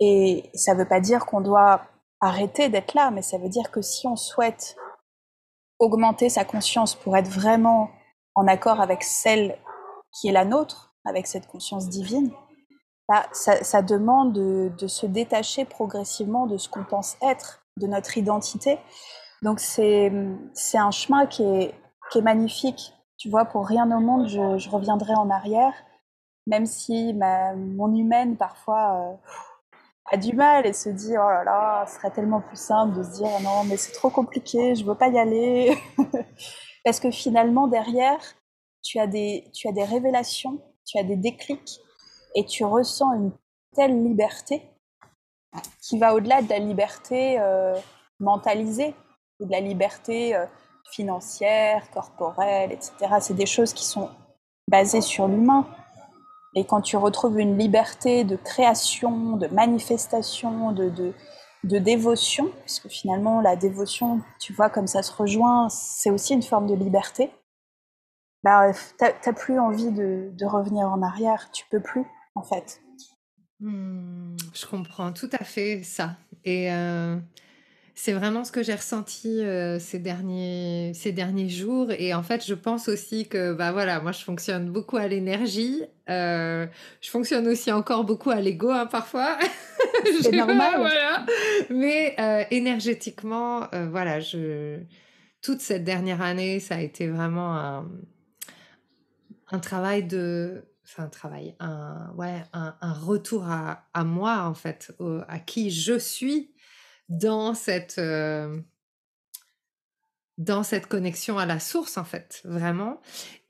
[0.00, 1.82] Et ça ne veut pas dire qu'on doit
[2.20, 4.76] arrêter d'être là, mais ça veut dire que si on souhaite
[5.78, 7.90] augmenter sa conscience pour être vraiment
[8.34, 9.58] en accord avec celle
[10.12, 12.30] qui est la nôtre, avec cette conscience divine,
[13.08, 18.78] bah, ça, demande de, se détacher progressivement de ce qu'on pense être de notre identité.
[19.42, 20.10] Donc c'est
[20.74, 21.74] un chemin qui est,
[22.22, 22.94] magnifique.
[23.18, 25.72] Tu vois, pour rien au monde, je, je reviendrai en arrière,
[26.46, 29.14] même si ma, mon humaine parfois euh,
[30.12, 33.02] a du mal et se dit oh là là, ce serait tellement plus simple de
[33.02, 35.76] se dire non mais c'est trop compliqué, je veux pas y aller.
[36.84, 38.20] Parce que finalement derrière,
[38.82, 41.80] tu as des révélations, tu as des déclics
[42.34, 43.32] et tu ressens une
[43.74, 44.62] telle liberté
[45.80, 47.76] qui va au-delà de la liberté euh,
[48.20, 48.94] mentalisée
[49.40, 50.46] ou de la liberté euh,
[50.90, 52.92] financière, corporelle, etc.
[53.20, 54.10] C'est des choses qui sont
[54.68, 55.66] basées sur l'humain.
[56.56, 61.12] Et quand tu retrouves une liberté de création, de manifestation, de, de,
[61.64, 66.42] de dévotion, puisque finalement la dévotion, tu vois comme ça se rejoint, c'est aussi une
[66.42, 67.30] forme de liberté,
[68.44, 72.80] bah, t'as plus envie de, de, revenir en arrière, tu peux plus en fait.
[73.60, 76.16] Mmh, je comprends tout à fait ça.
[76.44, 77.16] Et euh,
[77.94, 81.90] c'est vraiment ce que j'ai ressenti euh, ces, derniers, ces derniers jours.
[81.92, 85.82] Et en fait, je pense aussi que, bah voilà, moi, je fonctionne beaucoup à l'énergie.
[86.10, 86.66] Euh,
[87.00, 89.38] je fonctionne aussi encore beaucoup à l'ego, hein, parfois.
[90.20, 90.74] C'est normal.
[90.76, 91.24] voilà.
[91.70, 92.16] Mais
[92.50, 94.80] énergétiquement, voilà, je...
[95.40, 97.88] toute cette dernière année, ça a été vraiment un,
[99.50, 104.92] un travail de c'est un travail, un, ouais, un, retour à, à, moi, en fait,
[105.28, 106.54] à qui je suis
[107.08, 108.60] dans cette, euh,
[110.36, 113.00] dans cette connexion à la source, en fait, vraiment.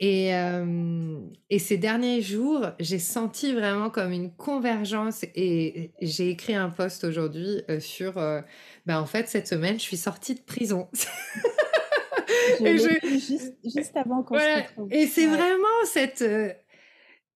[0.01, 1.19] Et, euh,
[1.51, 7.05] et ces derniers jours, j'ai senti vraiment comme une convergence et j'ai écrit un post
[7.05, 10.89] aujourd'hui euh, sur, ben, en fait, cette semaine, je suis sortie de prison.
[12.61, 14.93] et juste, juste, avant qu'on se retrouve.
[14.93, 16.23] Et c'est vraiment cette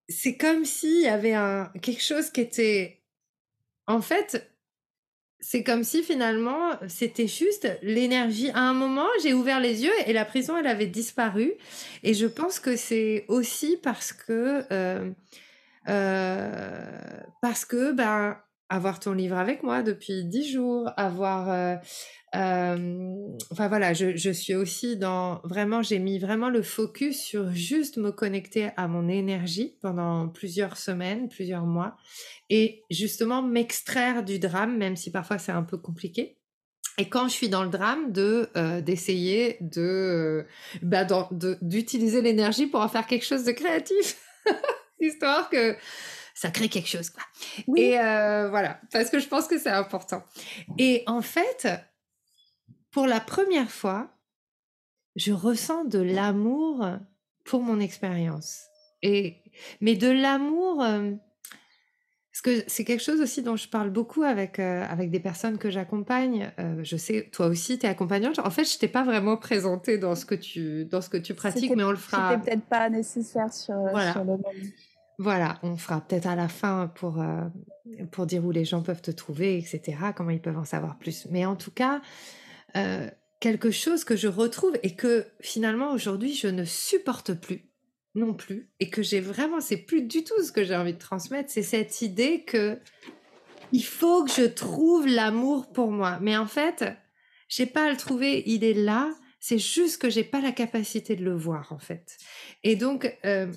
[0.09, 3.03] c'est comme s'il y avait un, quelque chose qui était.
[3.87, 4.51] En fait,
[5.41, 8.51] c'est comme si finalement, c'était juste l'énergie.
[8.51, 11.53] À un moment, j'ai ouvert les yeux et la prison, elle avait disparu.
[12.03, 14.65] Et je pense que c'est aussi parce que.
[14.73, 15.11] Euh,
[15.89, 18.37] euh, parce que, ben,
[18.69, 21.77] avoir ton livre avec moi depuis dix jours, avoir euh,
[22.35, 27.97] enfin voilà, je, je, suis aussi dans vraiment, j'ai mis vraiment le focus sur juste
[27.97, 31.97] me connecter à mon énergie pendant plusieurs semaines, plusieurs mois,
[32.51, 36.39] et justement m'extraire du drame, même si parfois c'est un peu compliqué.
[36.99, 40.45] Et quand je suis dans le drame, de euh, d'essayer de
[40.83, 41.07] bah,
[41.63, 44.17] d'utiliser l'énergie pour en faire quelque chose de créatif,
[45.01, 45.77] histoire que
[46.35, 47.23] ça crée quelque chose quoi.
[47.77, 50.25] Et euh, voilà, parce que je pense que c'est important.
[50.79, 51.69] Et en fait,
[52.91, 54.11] pour la première fois,
[55.17, 56.87] je ressens de l'amour
[57.45, 58.65] pour mon expérience.
[59.03, 59.43] Et
[59.81, 61.13] mais de l'amour euh,
[62.33, 65.59] parce que c'est quelque chose aussi dont je parle beaucoup avec, euh, avec des personnes
[65.59, 66.53] que j'accompagne.
[66.61, 68.39] Euh, je sais, toi aussi, tu es accompagnante.
[68.39, 71.35] En fait, je t'ai pas vraiment présenté dans ce que tu, dans ce que tu
[71.35, 72.31] pratiques, mais on le fera.
[72.31, 73.75] C'était peut-être pas nécessaire sur,
[74.13, 74.71] sur le même.
[75.19, 77.21] Voilà, on fera peut-être à la fin pour,
[78.13, 81.27] pour dire où les gens peuvent te trouver, etc., comment ils peuvent en savoir plus.
[81.33, 82.01] Mais en tout cas,
[82.77, 83.09] euh,
[83.41, 87.69] quelque chose que je retrouve et que finalement aujourd'hui je ne supporte plus
[88.15, 90.99] non plus et que j'ai vraiment c'est plus du tout ce que j'ai envie de
[90.99, 91.51] transmettre.
[91.51, 92.79] C'est cette idée que
[93.73, 96.19] il faut que je trouve l'amour pour moi.
[96.21, 96.85] Mais en fait
[97.49, 98.43] j'ai pas à le trouver.
[98.47, 99.11] Il est là.
[99.41, 102.19] C'est juste que j'ai pas la capacité de le voir en fait.
[102.65, 103.53] Et donc euh,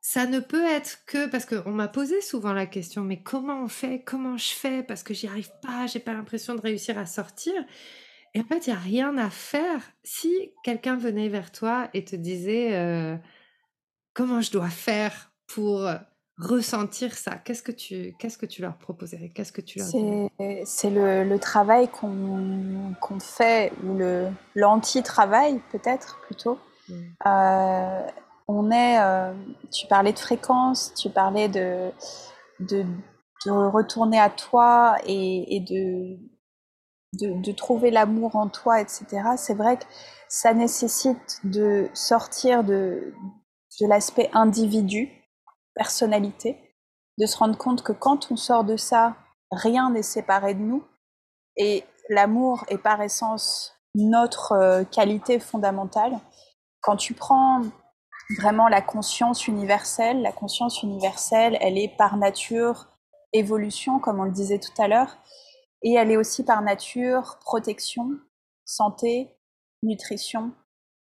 [0.00, 3.68] ça ne peut être que parce qu'on m'a posé souvent la question mais comment on
[3.68, 4.02] fait?
[4.04, 4.82] Comment je fais?
[4.84, 5.86] Parce que j'y arrive pas.
[5.88, 7.54] J'ai pas l'impression de réussir à sortir
[8.34, 12.04] et en fait, il n'y a rien à faire si quelqu'un venait vers toi et
[12.04, 13.16] te disait euh,
[14.12, 15.88] comment je dois faire pour
[16.38, 17.36] ressentir ça.
[17.36, 19.30] Qu'est-ce que tu, qu'est-ce que tu leur proposerais?
[19.34, 19.86] Qu'est-ce que tu leur
[20.66, 26.58] C'est le, le, travail qu'on qu'on fait, ou le, l'anti-travail peut-être plutôt.
[26.88, 26.94] Mmh.
[27.26, 28.06] Euh,
[28.48, 29.32] on est, euh,
[29.72, 31.90] tu parlais de fréquence, tu parlais de,
[32.60, 32.84] de,
[33.46, 36.18] de retourner à toi et, et de
[37.20, 39.84] de, trouver l'amour en toi, etc., c'est vrai que
[40.28, 43.14] ça nécessite de sortir de,
[43.80, 45.10] de l'aspect individu,
[45.74, 46.58] personnalité,
[47.18, 49.16] de se rendre compte que quand on sort de ça,
[49.50, 50.84] rien n'est séparé de nous,
[51.56, 56.18] et l'amour est par essence notre euh, qualité fondamentale.
[56.80, 57.62] Quand tu prends
[58.38, 62.88] vraiment la conscience universelle, la conscience universelle, elle est par nature
[63.32, 65.16] évolution, comme on le disait tout à l'heure,
[65.84, 68.18] et elle est aussi par nature protection,
[68.64, 69.30] santé,
[69.82, 70.52] nutrition.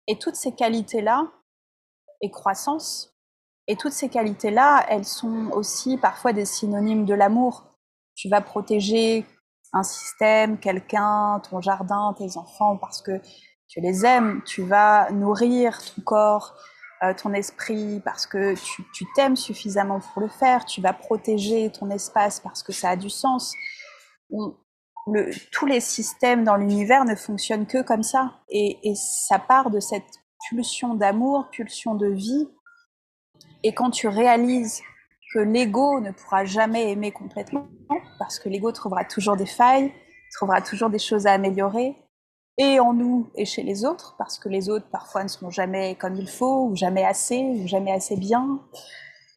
[0.08, 1.32] Et toutes ces qualités-là,
[2.22, 3.16] et croissance,
[3.68, 7.78] et toutes ces qualités-là, elles sont aussi parfois des synonymes de l'amour.
[8.16, 9.26] Tu vas protéger
[9.72, 13.22] un système, quelqu'un, ton jardin, tes enfants, parce que
[13.68, 16.56] tu les aimes, tu vas nourrir ton corps,
[17.04, 18.56] euh, ton esprit, parce que
[18.94, 22.96] tu t'aimes suffisamment pour le faire, tu vas protéger ton espace parce que ça a
[22.96, 23.54] du sens.
[25.52, 28.40] Tous les systèmes dans l'univers ne fonctionnent que comme ça.
[28.50, 32.48] Et, et ça part de cette pulsion d'amour, pulsion de vie.
[33.64, 34.82] Et quand tu réalises
[35.34, 37.68] que l'ego ne pourra jamais aimer complètement,
[38.20, 39.92] parce que l'ego trouvera toujours des failles,
[40.36, 41.96] trouvera toujours des choses à améliorer,
[42.58, 45.96] et en nous et chez les autres, parce que les autres parfois ne seront jamais
[45.96, 48.60] comme il faut, ou jamais assez, ou jamais assez bien.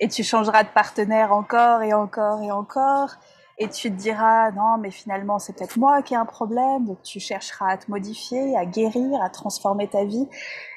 [0.01, 3.17] Et tu changeras de partenaire encore et encore et encore,
[3.59, 7.03] et tu te diras non, mais finalement c'est peut-être moi qui ai un problème, donc
[7.03, 10.29] tu chercheras à te modifier, à guérir, à transformer ta vie.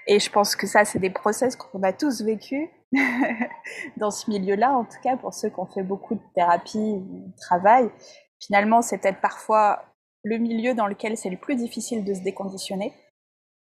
[0.08, 2.70] Et je pense que ça, c'est des process qu'on a tous vécu
[3.98, 7.26] dans ce milieu-là, en tout cas pour ceux qui ont fait beaucoup de thérapie ou
[7.28, 7.92] de travail.
[8.40, 9.84] Finalement, c'est peut-être parfois
[10.24, 12.94] le milieu dans lequel c'est le plus difficile de se déconditionner.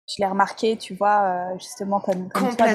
[0.08, 2.68] Je l'ai remarqué, tu vois, euh, justement comme, comme toi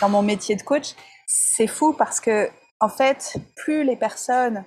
[0.00, 0.94] dans mon, métier de coach.
[1.26, 2.48] C'est fou parce que,
[2.80, 4.64] en fait, plus les personnes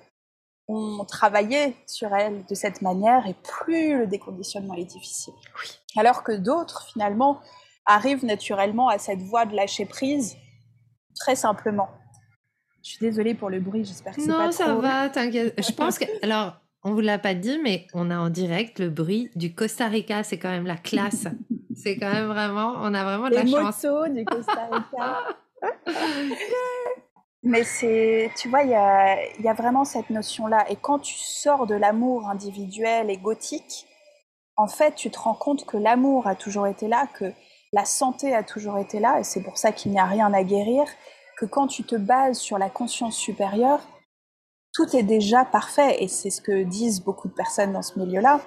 [0.68, 5.34] ont travaillé sur elles de cette manière et plus le déconditionnement est difficile.
[5.98, 7.42] Alors que d'autres, finalement,
[7.86, 10.38] arrivent naturellement à cette voie de lâcher prise
[11.16, 11.90] très simplement.
[12.84, 14.46] Je suis désolée pour le bruit, j'espère que c'est pas trop...
[14.46, 15.54] Non, ça va, t'inquiète.
[15.62, 16.06] Je pense que...
[16.24, 19.88] Alors, on vous l'a pas dit, mais on a en direct le bruit du Costa
[19.88, 20.24] Rica.
[20.24, 21.28] C'est quand même la classe.
[21.76, 23.86] c'est quand même vraiment, on a vraiment de la chance.
[24.12, 25.38] du Costa Rica.
[27.44, 30.66] mais c'est, tu vois, il y a, y a, vraiment cette notion-là.
[30.70, 33.88] Et quand tu sors de l'amour individuel et gothique,
[34.58, 37.34] en fait, tu te rends compte que l'amour a toujours été là, que
[37.74, 40.44] la santé a toujours été là, et c'est pour ça qu'il n'y a rien à
[40.44, 40.84] guérir,
[41.38, 43.82] que quand tu te bases sur la conscience supérieure,
[44.74, 48.42] tout est déjà parfait, et c'est ce que disent beaucoup de personnes dans ce milieu-là,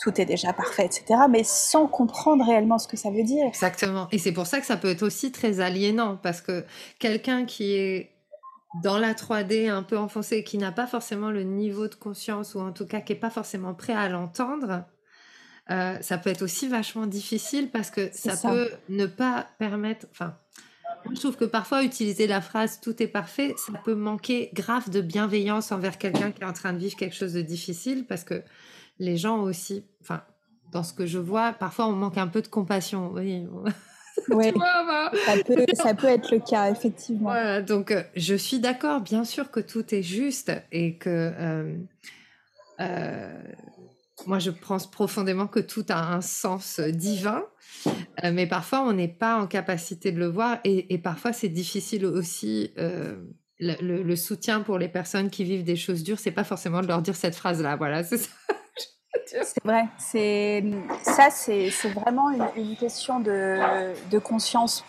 [0.00, 3.46] tout est déjà parfait, etc., mais sans comprendre réellement ce que ça veut dire.
[3.46, 6.64] Exactement, et c'est pour ça que ça peut être aussi très aliénant, parce que
[6.98, 8.10] quelqu'un qui est
[8.82, 12.60] dans la 3D un peu enfoncé, qui n'a pas forcément le niveau de conscience, ou
[12.60, 14.84] en tout cas qui n'est pas forcément prêt à l'entendre,
[15.70, 20.06] euh, ça peut être aussi vachement difficile parce que ça, peut ne pas permettre.
[20.10, 20.36] Enfin,
[21.12, 25.00] je trouve que parfois utiliser la phrase tout est parfait, ça peut manquer grave de
[25.00, 28.42] bienveillance envers quelqu'un qui est en train de vivre quelque chose de difficile parce que
[28.98, 30.22] les gens aussi, enfin,
[30.72, 33.10] dans ce que je vois, parfois on manque un peu de compassion.
[33.12, 33.46] Oui.
[34.26, 37.60] ça, peut, être le cas, effectivement.
[37.62, 41.32] donc euh, je suis d'accord, bien sûr que tout est juste et que
[42.80, 43.42] euh,
[44.26, 47.44] moi, je pense profondément que tout a un sens euh, divin,
[47.86, 52.04] euh, mais parfois on n'est pas en capacité de le voir et, parfois c'est difficile
[52.06, 52.72] aussi.
[52.78, 53.16] Euh,
[53.62, 57.02] le, soutien pour les personnes qui vivent des choses dures, c'est pas forcément de leur
[57.02, 57.76] dire cette phrase-là.
[57.76, 58.30] Voilà, c'est ça.
[59.30, 59.84] C'est vrai.
[59.98, 60.64] C'est
[61.02, 63.58] ça, c'est vraiment une, question de,
[64.10, 64.84] de, conscience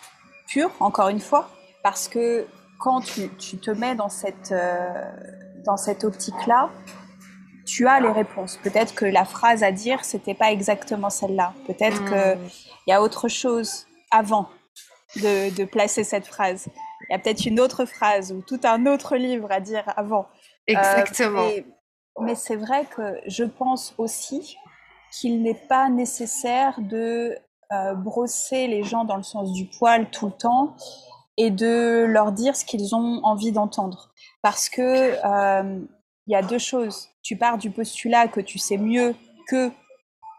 [0.46, 1.48] pure, encore une fois,
[1.82, 2.46] parce que
[2.78, 4.52] quand tu, tu te mets dans cette
[5.64, 6.70] dans cette optique-là,
[7.66, 8.58] tu as les réponses.
[8.62, 11.54] Peut-être que la phrase à dire, c'était pas exactement celle-là.
[11.66, 12.50] Peut-être que qu'il hmm.
[12.88, 14.48] y a autre chose avant
[15.16, 16.68] de, placer cette phrase.
[17.08, 20.28] Il y a peut-être une autre phrase ou tout un autre livre à dire avant.
[20.70, 21.48] Euh, exactement.
[22.20, 24.56] Mais c'est vrai que je pense aussi
[25.12, 27.36] qu'il n'est pas nécessaire de
[27.72, 30.76] euh, brosser les gens dans le sens du poil tout le temps
[31.36, 34.12] et de leur dire ce qu'ils ont envie d'entendre.
[34.42, 35.80] Parce que euh,
[36.26, 37.08] il y a deux choses.
[37.22, 39.14] Tu pars du postulat que tu sais mieux
[39.48, 39.70] que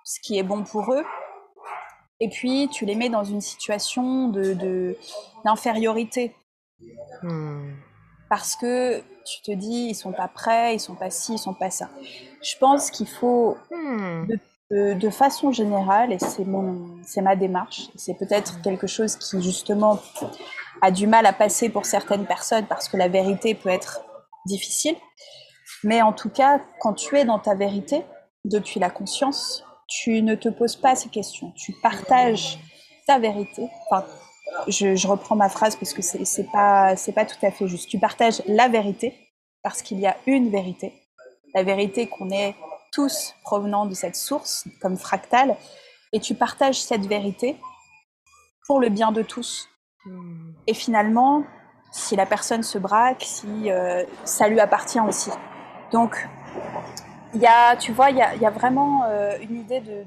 [0.06, 1.06] ce qui est bon pour eux,
[2.20, 4.98] et puis tu les mets dans une situation de
[5.44, 6.36] d'infériorité.
[7.22, 7.74] Hmm.
[8.30, 11.54] Parce que tu te dis, ils sont pas prêts, ils sont pas ci, ils sont
[11.54, 11.90] pas ça.
[12.42, 14.28] Je pense qu'il faut, hmm.
[14.72, 19.42] de, de, façon générale, et c'est mon, c'est ma démarche, c'est peut-être quelque chose qui
[19.42, 20.00] justement
[20.82, 24.02] a du mal à passer pour certaines personnes parce que la vérité peut être
[24.46, 24.96] difficile.
[25.84, 28.04] Mais en tout cas, quand tu es dans ta vérité,
[28.46, 31.52] depuis la conscience, tu ne te poses pas ces questions.
[31.56, 32.60] Tu partages
[33.08, 33.70] ta vérité.
[33.90, 34.06] Enfin,
[34.68, 37.90] je, reprends ma phrase parce que c'est, pas c'est pas tout à fait juste.
[37.90, 39.14] Tu partages la vérité
[39.62, 40.94] parce qu'il y a une vérité,
[41.56, 42.56] la vérité qu'on est
[42.92, 45.58] tous provenant de cette source comme fractale,
[46.12, 47.58] et tu partages cette vérité
[48.68, 49.68] pour le bien de tous.
[50.06, 50.52] Hmm.
[50.68, 51.44] Et finalement,
[51.92, 55.30] si la personne se braque, si euh, ça lui appartient aussi.
[55.92, 56.28] Donc,
[57.34, 60.04] il y a, tu vois, il y a, vraiment euh, une idée de,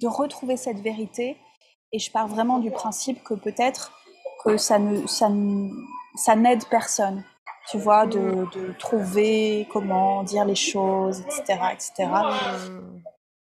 [0.00, 1.36] de, retrouver cette vérité.
[1.92, 3.92] Et je pars vraiment du principe que peut-être
[4.44, 5.28] que ça ne, ça,
[6.14, 7.24] ça n'aide personne,
[7.70, 12.10] tu vois, de, de, trouver comment dire les choses, etc., etc.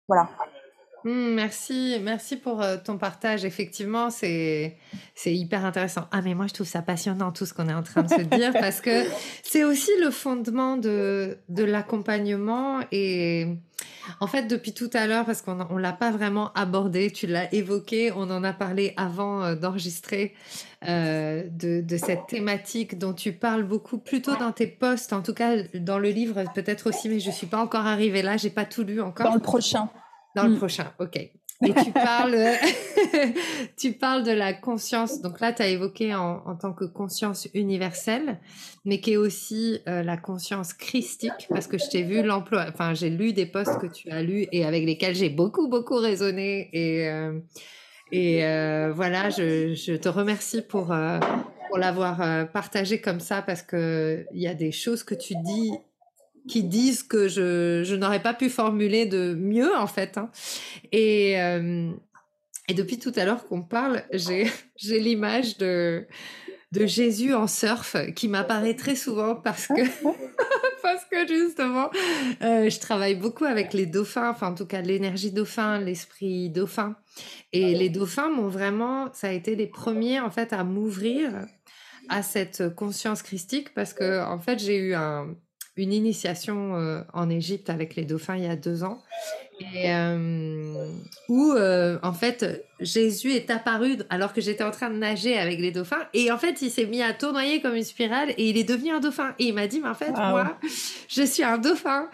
[0.07, 0.29] Voilà.
[1.03, 3.45] Mmh, merci, merci pour euh, ton partage.
[3.45, 4.77] Effectivement, c'est
[5.15, 6.07] c'est hyper intéressant.
[6.11, 8.21] Ah mais moi je trouve ça passionnant tout ce qu'on est en train de se
[8.21, 9.05] dire parce que
[9.43, 13.57] c'est aussi le fondement de de l'accompagnement et
[14.20, 17.53] en fait depuis tout à l'heure parce qu'on on l'a pas vraiment abordé, tu l'as
[17.53, 20.34] évoqué, on en a parlé avant euh, d'enregistrer
[20.88, 25.34] euh, de de cette thématique dont tu parles beaucoup plutôt dans tes posts, en tout
[25.34, 28.66] cas dans le livre peut-être aussi, mais je suis pas encore arrivée là, j'ai pas
[28.66, 29.28] tout lu encore.
[29.28, 29.89] Dans le prochain.
[30.36, 30.58] Dans le mm.
[30.58, 31.32] prochain, ok.
[31.66, 32.38] Et tu parles,
[33.78, 35.22] tu parles de la conscience.
[35.22, 38.39] Donc là, tu as évoqué en, tant que conscience universelle,
[38.86, 42.66] mais qui est aussi euh, la conscience christique, parce que je t'ai vu l'emploi.
[42.70, 45.97] Enfin, j'ai lu des posts que tu as lus et avec lesquels j'ai beaucoup, beaucoup
[45.97, 46.70] raisonné.
[46.74, 47.39] Et, euh,
[48.12, 50.95] et euh, voilà, je, te remercie pour,
[51.70, 55.72] pour l'avoir partagé comme ça, parce qu'il y a des choses que tu dis
[56.47, 60.17] qui disent que je, je n'aurais pas pu formuler de mieux en fait.
[60.17, 60.31] Hein.
[60.91, 61.91] Et, euh,
[62.67, 66.05] et depuis tout à l'heure qu'on parle, j'ai, j'ai l'image de,
[66.71, 69.73] de Jésus en surf qui m'apparaît très souvent parce que,
[70.81, 71.89] parce que justement,
[72.41, 76.95] euh, je travaille beaucoup avec les dauphins, enfin en tout cas l'énergie dauphin, l'esprit dauphin.
[77.53, 81.31] Et les dauphins m'ont vraiment, ça a été les premiers en fait à m'ouvrir
[82.09, 85.35] à cette conscience christique parce que en fait j'ai eu un,
[85.78, 89.01] une initiation euh, en Égypte avec les dauphins il y a deux ans,
[89.59, 90.91] et euh,
[91.30, 95.59] où euh, en fait Jésus est apparu alors que j'étais en train de nager avec
[95.59, 98.57] les dauphins, et en fait il s'est mis à tournoyer comme une spirale et il
[98.57, 99.34] est devenu un dauphin.
[99.39, 100.57] Et il m'a dit, mais en fait moi,
[101.07, 102.09] je suis un dauphin.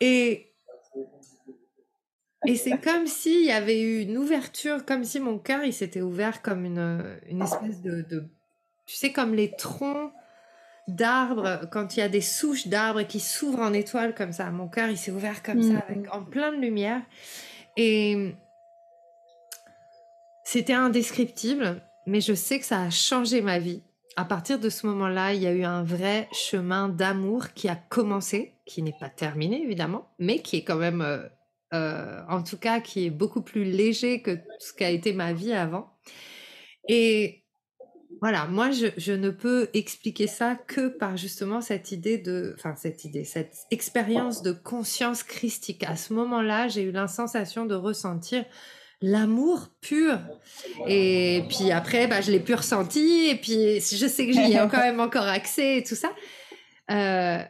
[0.00, 0.50] Et
[2.46, 6.02] et c'est comme s'il y avait eu une ouverture, comme si mon cœur il s'était
[6.02, 8.24] ouvert comme une, une espèce de, de,
[8.86, 10.12] tu sais, comme les troncs
[10.88, 14.50] d'arbres, quand il y a des souches d'arbres qui s'ouvrent en étoiles comme ça.
[14.50, 17.02] Mon cœur, il s'est ouvert comme ça, avec, en plein de lumière.
[17.76, 18.34] Et
[20.44, 23.82] c'était indescriptible, mais je sais que ça a changé ma vie.
[24.16, 27.74] À partir de ce moment-là, il y a eu un vrai chemin d'amour qui a
[27.74, 31.26] commencé, qui n'est pas terminé évidemment, mais qui est quand même, euh,
[31.72, 35.52] euh, en tout cas, qui est beaucoup plus léger que ce qu'a été ma vie
[35.52, 35.90] avant.
[36.88, 37.43] Et
[38.24, 43.04] voilà, moi, je, ne peux expliquer ça que par justement cette idée de, enfin cette
[43.04, 45.84] idée, cette expérience de conscience christique.
[45.84, 48.46] À ce moment-là, j'ai eu la sensation de ressentir
[49.02, 50.18] l'amour pur.
[50.88, 53.28] Et puis après, bah, je l'ai plus ressenti.
[53.28, 56.10] Et puis, je sais que j'y ai quand même encore accès et tout ça.
[56.90, 57.42] Euh,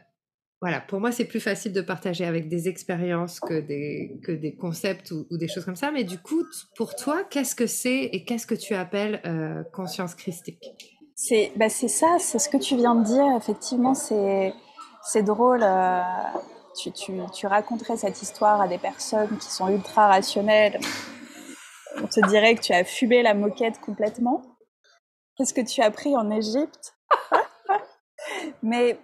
[0.65, 5.37] voilà, pour moi, c'est plus facile de partager avec des expériences que des, concepts ou,
[5.37, 5.91] des choses comme ça.
[5.91, 6.43] Mais du coup,
[6.75, 10.65] pour toi, qu'est-ce que c'est et qu'est-ce que tu appelles euh, conscience christique?
[11.13, 13.37] C'est bah c'est ça, c'est ce que tu viens de dire.
[13.37, 14.53] Effectivement, c'est
[15.21, 15.61] drôle.
[15.61, 16.01] Euh,
[16.95, 20.79] tu, raconterais cette histoire à des personnes qui sont ultra rationnelles.
[21.97, 24.41] On te dirait que tu as fumé la moquette complètement.
[25.37, 26.95] Qu'est-ce que tu as pris en Égypte?
[28.63, 28.97] Mais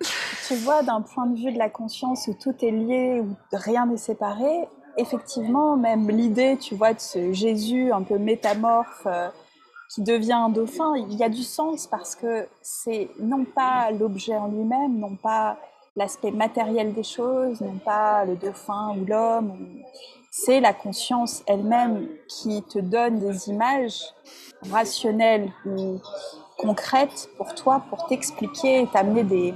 [0.47, 3.85] tu vois, d'un point de vue de la conscience où tout est lié, où rien
[3.85, 4.67] n'est séparé,
[4.97, 9.29] effectivement, même l'idée, tu vois, de ce Jésus un peu métamorphe euh,
[9.89, 14.35] qui devient un dauphin, il y a du sens parce que c'est non pas l'objet
[14.35, 15.57] en lui-même, non pas
[15.95, 19.53] l'aspect matériel des choses, non pas le dauphin ou l'homme,
[20.31, 24.01] c'est la conscience elle-même qui te donne des images
[24.71, 25.99] rationnelles ou
[26.57, 29.53] concrète pour toi, pour t'expliquer et t'amener des,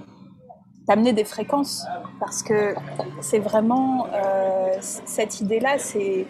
[0.87, 1.85] t'amener des fréquences.
[2.19, 2.75] Parce que
[3.21, 6.25] c'est vraiment euh, cette idée-là, c'est,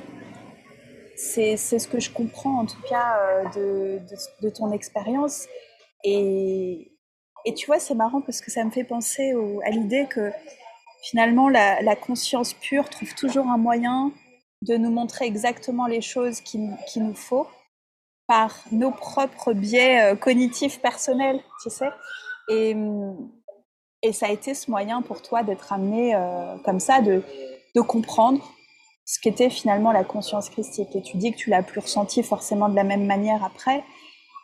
[1.15, 3.99] c'est, c'est ce que je comprends en tout cas euh, de,
[4.41, 5.47] de, ton expérience.
[6.03, 6.91] Et,
[7.45, 9.33] et tu vois, c'est marrant parce que ça me fait penser
[9.65, 10.31] à l'idée que
[11.03, 14.11] finalement la, la, conscience pure trouve toujours un moyen
[14.63, 17.47] de nous montrer exactement les choses qu'il qui nous faut
[18.27, 21.89] par nos propres biais euh, cognitifs personnels, tu sais.
[22.49, 22.75] Et,
[24.05, 27.23] et ça a été ce moyen pour toi d'être amené euh, comme ça, de,
[27.73, 28.39] de comprendre
[29.03, 30.95] ce qu'était finalement la conscience christique.
[30.95, 33.83] Et tu dis que tu l'as plus ressenti forcément de la même manière après,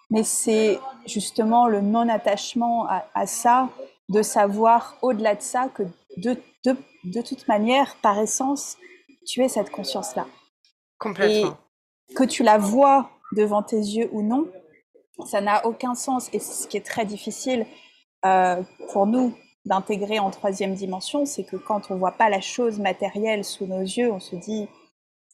[0.10, 3.70] mais c'est justement le non-attachement à, à, ça,
[4.10, 5.84] de savoir au-delà de ça que
[6.18, 6.36] de,
[6.66, 8.78] de, de, toute manière, par essence,
[9.28, 10.26] tu es cette conscience-là.
[10.98, 11.56] Complètement.
[12.10, 14.48] Et que tu la vois devant tes yeux ou non,
[15.28, 16.30] ça n'a aucun sens.
[16.34, 17.68] Et ce qui est très difficile
[18.26, 19.34] euh, pour nous
[19.72, 23.80] d'intégrer en troisième dimension, c'est que quand on voit pas la chose matérielle sous nos
[23.80, 24.68] yeux, on se dit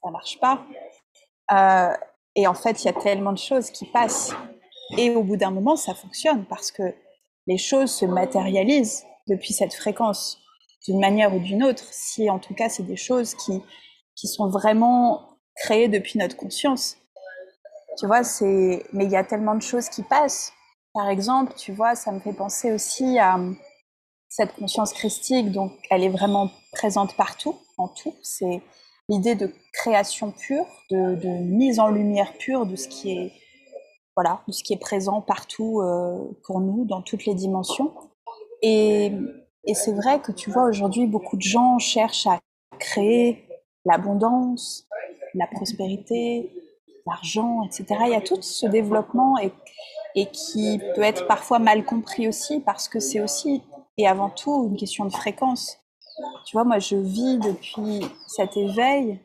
[0.03, 0.63] ça marche pas.
[1.51, 1.91] Euh,
[2.35, 4.35] et en fait, il y a tellement de choses qui passent.
[4.95, 6.93] Et au bout d'un moment, ça fonctionne parce que
[7.47, 10.37] les choses se matérialisent depuis cette fréquence,
[10.85, 13.63] d'une manière ou d'une autre, si en tout cas c'est des choses qui,
[14.15, 16.97] qui sont vraiment créées depuis notre conscience.
[17.97, 20.53] Tu vois, c'est, mais il y a tellement de choses qui passent.
[20.93, 23.39] Par exemple, tu vois, ça me fait penser aussi à
[24.29, 28.13] cette conscience christique, donc elle est vraiment présente partout, en tout.
[28.21, 28.61] C'est
[29.09, 33.31] l'idée de création pure, de, mise en lumière pure de ce qui est,
[34.15, 37.93] voilà, de ce qui est présent partout euh, pour nous, dans toutes les dimensions.
[38.61, 39.11] Et,
[39.73, 42.39] c'est vrai que tu vois, aujourd'hui, beaucoup de gens cherchent à
[42.79, 43.45] créer
[43.83, 44.87] l'abondance,
[45.33, 46.49] la prospérité,
[47.05, 47.85] l'argent, etc.
[48.05, 49.35] Il y a tout ce développement
[50.15, 53.61] et qui peut être parfois mal compris aussi parce que c'est aussi
[53.97, 55.77] et avant tout une question de fréquence.
[56.45, 59.19] Tu vois, moi, je vis depuis cet éveil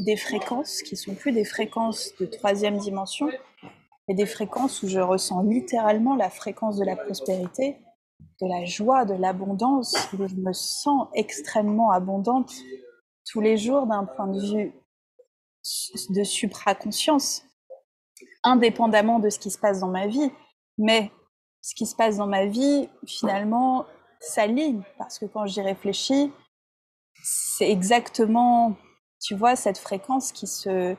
[0.00, 3.28] des fréquences qui sont plus des fréquences de troisième dimension,
[4.08, 7.78] mais des fréquences où je ressens littéralement la fréquence de la prospérité,
[8.40, 12.52] de la joie, de l'abondance, où je me sens extrêmement abondante
[13.30, 14.72] tous les jours d'un point de vue
[16.10, 17.44] de supraconscience,
[18.42, 20.32] indépendamment de ce qui se passe dans ma vie.
[20.78, 21.12] Mais
[21.60, 23.84] ce qui se passe dans ma vie, finalement,
[24.22, 26.32] s'aligne, parce que quand j'y réfléchis,
[27.22, 28.74] c'est exactement,
[29.20, 30.96] tu vois, cette fréquence qui se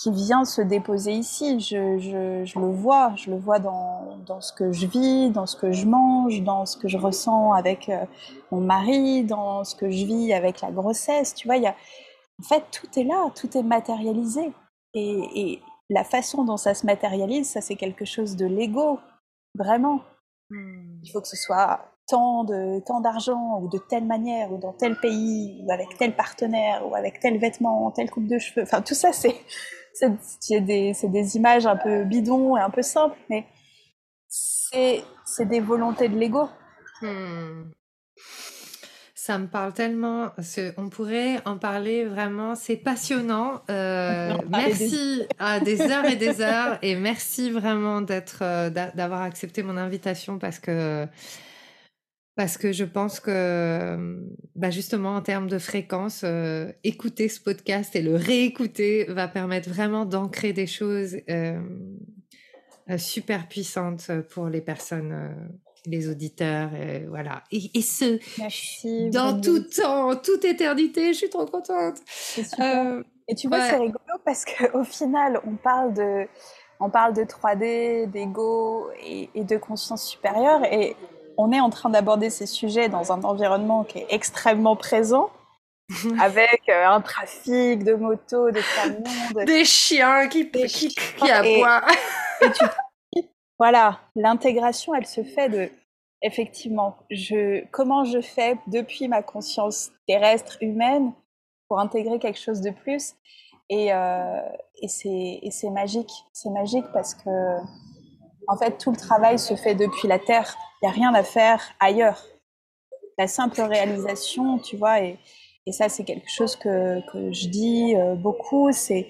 [0.00, 1.58] qui vient se déposer ici.
[1.58, 5.46] Je, je, je le vois, je le vois dans, dans, ce que je vis, dans
[5.46, 8.04] ce que je mange, dans ce que je ressens avec euh,
[8.52, 11.34] mon mari, dans ce que je vis avec la grossesse.
[11.34, 11.74] Tu vois, il y a,
[12.40, 14.52] en fait, tout est là, tout est matérialisé.
[14.94, 19.00] Et, et la façon dont ça se matérialise, ça c'est quelque chose de l'ego,
[19.56, 20.00] vraiment.
[20.50, 21.00] Hmm.
[21.02, 24.72] Il faut que ce soit tant de tant d'argent ou de telle manière ou dans
[24.72, 28.62] tel pays ou avec tel partenaire ou avec tel vêtement, telle coupe de cheveux.
[28.62, 29.34] Enfin, tout ça, c'est
[30.40, 33.46] c'est des, des images un peu bidons et un peu simples, mais
[34.28, 35.02] c'est
[35.40, 36.48] des volontés de l'ego.
[37.02, 37.70] Hmm.
[39.14, 40.30] Ça me parle tellement.
[40.78, 42.54] On pourrait en parler vraiment.
[42.54, 43.60] C'est passionnant.
[43.68, 46.78] Euh, merci à des heures et des heures.
[46.80, 51.06] Et merci vraiment d'être, euh, d'avoir accepté mon invitation parce que,
[52.38, 53.98] parce que je pense que,
[54.54, 59.68] bah justement, en termes de fréquence, euh, écouter ce podcast et le réécouter va permettre
[59.68, 61.16] vraiment d'ancrer des choses
[62.96, 65.34] super puissantes pour les personnes
[65.86, 67.42] les auditeurs, et voilà.
[67.50, 71.96] Et, ce, dans tout temps, toute éternité, je suis trop contente.
[72.60, 76.26] Euh, et tu vois, c'est rigolo parce qu'au final, on parle de,
[76.80, 80.96] on parle de 3D, d'ego et, de conscience supérieure, et
[81.38, 85.30] on est en train d'aborder ces sujets dans un environnement qui est extrêmement présent.
[86.20, 91.80] avec euh, un trafic de motos, de camions, des chiens qui, qui, qui aboient.
[92.42, 92.64] Et, tu
[93.58, 95.70] voilà, l'intégration, elle se fait de,
[96.22, 101.12] effectivement, je, comment je fais depuis ma conscience terrestre, humaine,
[101.68, 103.14] pour intégrer quelque chose de plus?
[103.70, 104.40] Et, euh,
[104.80, 106.12] et c'est magique.
[106.32, 107.30] C'est magique parce que,
[108.48, 110.56] en fait, tout le travail se fait depuis la Terre.
[110.80, 112.24] Il n'y a rien à faire ailleurs.
[113.18, 115.18] La simple réalisation, tu vois, et,
[115.66, 119.08] et ça, c'est quelque chose que, que je dis euh, beaucoup, c'est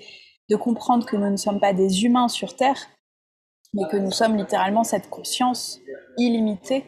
[0.50, 2.88] de comprendre que nous ne sommes pas des humains sur Terre,
[3.74, 5.78] mais que nous sommes littéralement cette conscience
[6.16, 6.84] illimitée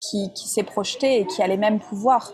[0.00, 2.32] qui, qui s'est projetée et qui a les mêmes pouvoirs.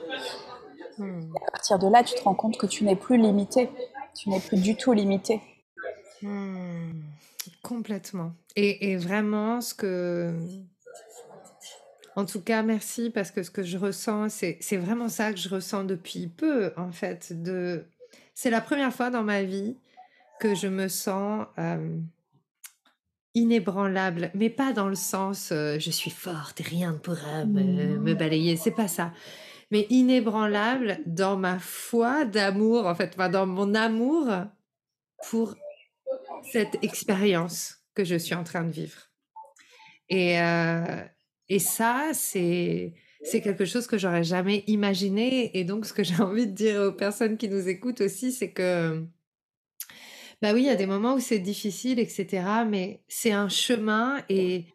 [0.96, 1.28] Hmm.
[1.48, 3.68] à partir de là, tu te rends compte que tu n'es plus limité.
[4.16, 5.40] Tu n'es plus du tout limité.
[6.22, 6.92] Hmm.
[7.64, 8.34] Complètement.
[8.56, 10.32] Et, et, vraiment, ce que.
[12.14, 15.48] En tout cas, merci parce que ce que je ressens, c'est vraiment ça que je
[15.48, 17.32] ressens depuis peu, en fait.
[17.42, 17.86] De...
[18.34, 19.76] C'est la première fois dans ma vie
[20.38, 21.46] que je me sens.
[21.58, 21.98] Euh,
[23.36, 27.98] inébranlable, mais pas dans le sens euh, je suis forte et rien ne pourra me,
[27.98, 29.12] me balayer, c'est pas ça.
[29.72, 34.28] Mais inébranlable dans ma foi d'amour, en fait, dans mon amour
[35.28, 35.56] pour
[36.52, 39.10] cette expérience que je suis en train de vivre.
[40.08, 41.02] Et, euh,
[41.48, 45.58] et ça, c'est c'est quelque chose que j'aurais jamais imaginé.
[45.58, 48.50] Et donc, ce que j'ai envie de dire aux personnes qui nous écoutent aussi, c'est
[48.50, 49.06] que
[50.42, 52.44] bah oui, il y a des moments où c'est difficile, etc.
[52.68, 54.66] Mais c'est un chemin et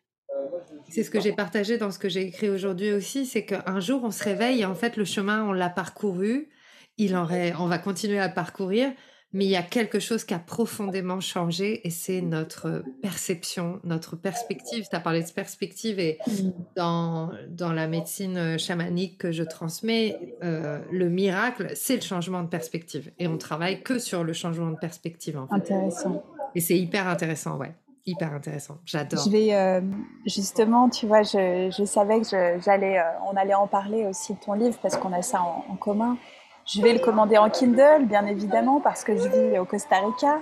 [0.89, 4.03] c'est ce que j'ai partagé dans ce que j'ai écrit aujourd'hui aussi, c'est qu'un jour
[4.03, 6.49] on se réveille et en fait le chemin on l'a parcouru,
[6.97, 7.27] il en
[7.59, 8.91] on va continuer à parcourir,
[9.31, 14.15] mais il y a quelque chose qui a profondément changé et c'est notre perception, notre
[14.15, 14.87] perspective.
[14.89, 16.31] Tu as parlé de perspective et mmh.
[16.75, 22.41] dans, dans la médecine euh, chamanique que je transmets, euh, le miracle, c'est le changement
[22.41, 23.11] de perspective.
[23.19, 25.37] Et on travaille que sur le changement de perspective.
[25.37, 26.23] En Intéressant.
[26.55, 27.73] Et c'est hyper intéressant, ouais.
[28.05, 28.77] hyper intéressant.
[28.85, 29.23] J'adore.
[29.23, 29.81] Je vais euh,
[30.25, 32.27] justement, tu vois, je, je savais que
[32.63, 35.75] j'allais, euh, on allait en parler aussi de ton livre parce qu'on a ça en,
[35.75, 36.17] commun.
[36.71, 40.39] Je vais le commander en Kindle, bien évidemment, parce que je vis au Costa Rica.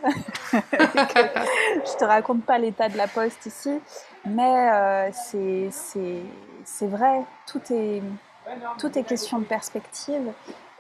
[0.51, 3.80] je te raconte pas l'état de la poste ici,
[4.25, 10.34] mais euh, c'est vrai, tout est question de perspective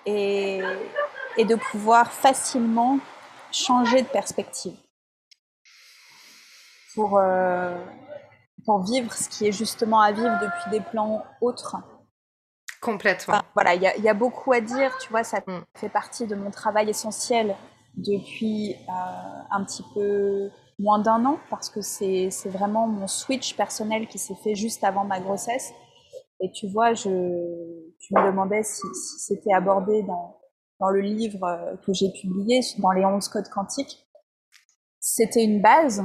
[0.05, 0.61] et,
[1.37, 2.99] de pouvoir facilement
[3.49, 4.75] changer de perspective
[6.97, 7.77] euh,
[8.65, 11.77] pour vivre ce qui est justement à vivre depuis des plans autres.
[12.81, 13.41] Complètement.
[13.53, 15.39] voilà, il y, a beaucoup à dire, tu vois, ça
[15.75, 17.55] fait partie de mon travail essentiel
[17.95, 20.49] depuis euh, un petit peu
[20.79, 25.05] moins d'un an, parce que c'est vraiment mon switch personnel qui s'est fait juste avant
[25.05, 25.71] ma grossesse.
[26.39, 27.09] Et tu vois, je,
[27.99, 30.39] tu me demandais si, si c'était abordé dans,
[30.79, 34.05] dans le livre que j'ai publié, dans les 11 codes quantiques.
[34.99, 36.03] C'était une base,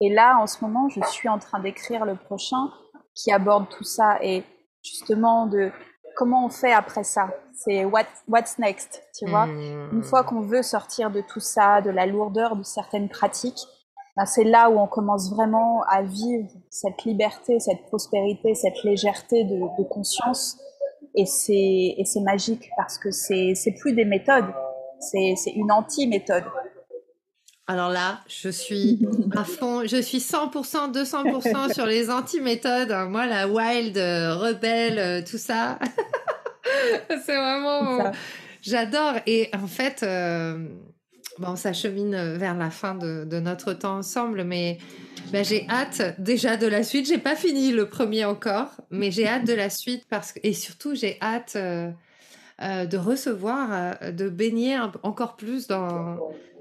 [0.00, 2.70] et là, en ce moment, je suis en train d'écrire le prochain
[3.14, 4.44] qui aborde tout ça et
[4.82, 5.70] justement de
[6.16, 7.28] comment on fait après ça?
[7.52, 9.46] C'est what, what's next, tu vois?
[9.46, 9.90] Mmh.
[9.92, 13.66] Une fois qu'on veut sortir de tout ça, de la lourdeur de certaines pratiques,
[14.16, 19.44] ben c'est là où on commence vraiment à vivre cette liberté, cette prospérité, cette légèreté
[19.44, 20.56] de, de conscience.
[21.16, 24.52] Et c'est, magique parce que c'est, plus des méthodes,
[24.98, 26.44] c'est une anti-méthode.
[27.66, 32.94] Alors là, je suis à fond, je suis 100%, 200% sur les anti-méthodes.
[33.08, 35.78] Moi, la wild, euh, rebelle, euh, tout ça,
[37.08, 38.12] c'est vraiment...
[38.60, 39.14] J'adore.
[39.26, 40.68] Et en fait, euh,
[41.38, 44.78] bon, ça chemine vers la fin de, notre temps ensemble, mais
[45.32, 47.06] ben, j'ai hâte déjà de la suite.
[47.06, 50.40] J'ai pas fini le premier encore, mais j'ai hâte de la suite parce que...
[50.42, 51.56] Et surtout, j'ai hâte...
[51.56, 56.18] de recevoir, de baigner encore plus dans,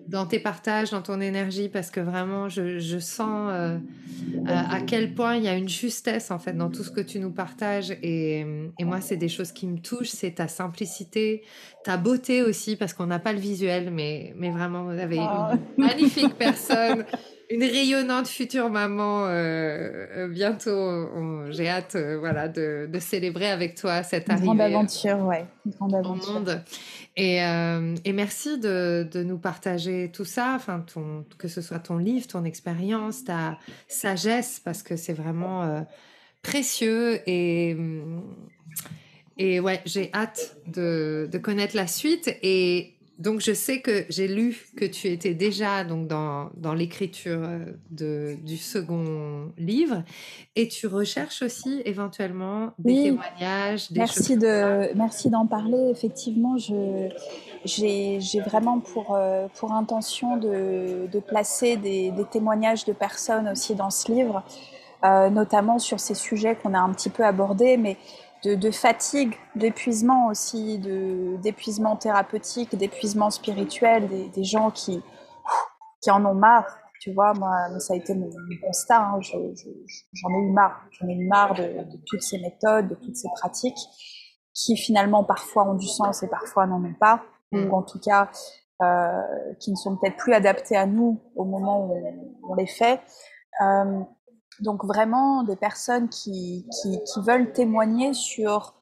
[0.07, 3.77] dans tes partages, dans ton énergie, parce que vraiment, je, je sens euh,
[4.45, 7.19] à quel point il y a une justesse en fait dans tout ce que tu
[7.19, 7.91] nous partages.
[8.01, 8.45] Et,
[8.79, 11.43] et moi, c'est des choses qui me touchent, c'est ta simplicité,
[11.83, 15.53] ta beauté aussi, parce qu'on n'a pas le visuel, mais, mais vraiment, vous avez ah.
[15.77, 17.05] une magnifique personne
[17.53, 21.07] une rayonnante future maman euh, euh, bientôt.
[21.51, 24.45] J'ai hâte, euh, voilà, de, célébrer avec toi cette arrivée.
[24.45, 26.29] Grande aventure, ouais, grande aventure.
[26.29, 26.61] Au monde.
[27.15, 30.83] Et, et merci de, nous partager tout ça, enfin,
[31.37, 35.85] que ce soit ton livre, ton expérience, ta sagesse, parce que c'est vraiment
[36.41, 37.77] précieux et
[39.37, 42.35] et ouais, j'ai hâte de, de connaître la suite.
[42.43, 47.41] Et donc je sais que j'ai lu que tu étais déjà donc dans, dans l'écriture
[47.43, 50.03] euh, du second livre
[50.55, 53.91] et tu recherches aussi éventuellement des témoignages.
[53.91, 55.89] Des merci de merci d'en parler.
[55.91, 57.09] Effectivement, je
[57.65, 63.75] j'ai vraiment pour euh, pour intention de, de placer des, des, témoignages de personnes aussi
[63.75, 64.43] dans ce livre,
[65.05, 67.97] euh, notamment sur ces sujets qu'on a un petit peu abordés, mais
[68.43, 75.01] de, fatigue, d'épuisement aussi, d'épuisement thérapeutique, d'épuisement spirituel, des, gens qui,
[76.01, 76.77] qui en ont marre.
[77.01, 78.29] Tu vois, moi, ça a été mon,
[78.65, 78.99] constat.
[78.99, 79.19] Hein.
[79.21, 80.85] J'en ai eu marre.
[80.91, 83.79] J'en ai eu marre de, toutes ces méthodes, de toutes ces pratiques
[84.53, 87.73] qui finalement parfois ont du sens et parfois n'en ont pas, ou mm.
[87.73, 88.29] en tout cas
[88.81, 89.21] euh,
[89.59, 91.95] qui ne sont peut-être plus adaptés à nous au moment où
[92.49, 93.01] on, les fait.
[93.61, 94.01] Euh,
[94.59, 98.75] donc vraiment des personnes qui, qui, qui, veulent témoigner sur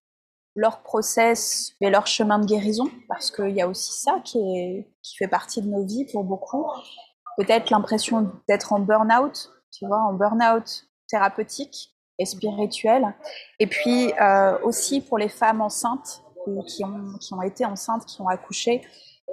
[0.55, 4.91] leur process et leur chemin de guérison, parce qu'il y a aussi ça qui, est,
[5.01, 6.65] qui fait partie de nos vies pour beaucoup.
[7.37, 13.15] Peut-être l'impression d'être en burn-out, tu vois, en burn-out thérapeutique et spirituel.
[13.59, 16.21] Et puis euh, aussi pour les femmes enceintes
[16.67, 18.81] qui ont, qui ont été enceintes, qui ont accouché,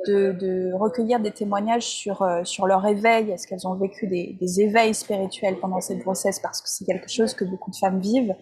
[0.07, 3.31] de, recueillir des témoignages sur, euh, sur leur éveil.
[3.31, 6.41] Est-ce qu'elles ont vécu des, des, éveils spirituels pendant cette grossesse?
[6.41, 8.35] Parce que c'est quelque chose que beaucoup de femmes vivent.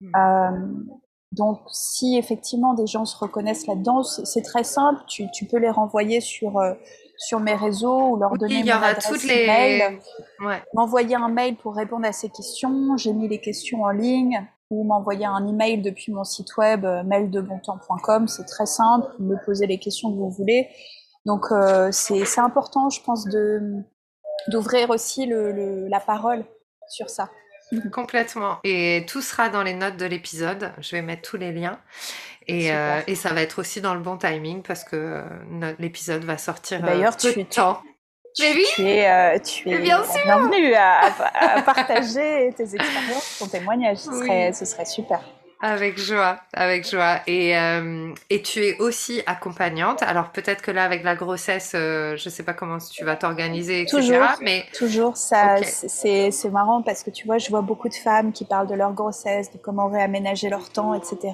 [0.00, 0.10] Hmm.
[0.16, 0.50] Euh,
[1.32, 5.02] donc, si effectivement des gens se reconnaissent là-dedans, c'est très simple.
[5.06, 6.74] Tu, tu, peux les renvoyer sur, euh,
[7.18, 9.98] sur mes réseaux ou leur donner mon adresse toutes les...
[10.40, 10.62] Ouais.
[10.74, 12.96] M'envoyer un mail pour répondre à ces questions.
[12.96, 18.28] J'ai mis les questions en ligne ou m'envoyer un email depuis mon site web maildebontemps.com.
[18.28, 19.06] C'est très simple.
[19.18, 20.68] Me poser les questions que vous voulez.
[21.26, 23.60] Donc euh, c'est important, je pense, de
[24.48, 26.44] d'ouvrir aussi le, la parole
[26.88, 27.28] sur ça.
[27.92, 28.58] Complètement.
[28.62, 30.72] Et tout sera dans les notes de l'épisode.
[30.78, 31.80] Je vais mettre tous les liens.
[32.46, 36.22] Et, euh, et, ça va être aussi dans le bon timing parce que euh, l'épisode
[36.22, 37.82] va sortir D'ailleurs, tu, temps.
[38.36, 43.96] Tu, es, tu es bien bienvenue à, à, partager tes expériences, ton témoignage.
[43.96, 45.24] Ce, serait, ce serait super.
[45.62, 47.20] Avec joie, avec joie.
[47.26, 50.02] Et, euh, et tu es aussi accompagnante.
[50.02, 53.16] Alors peut-être que là, avec la grossesse, euh, je ne sais pas comment tu vas
[53.16, 53.96] t'organiser, etc.
[53.96, 55.16] Toujours, mais toujours.
[55.16, 58.66] Ça, c'est, c'est marrant parce que tu vois, je vois beaucoup de femmes qui parlent
[58.66, 61.32] de leur grossesse, de comment réaménager leur temps, etc.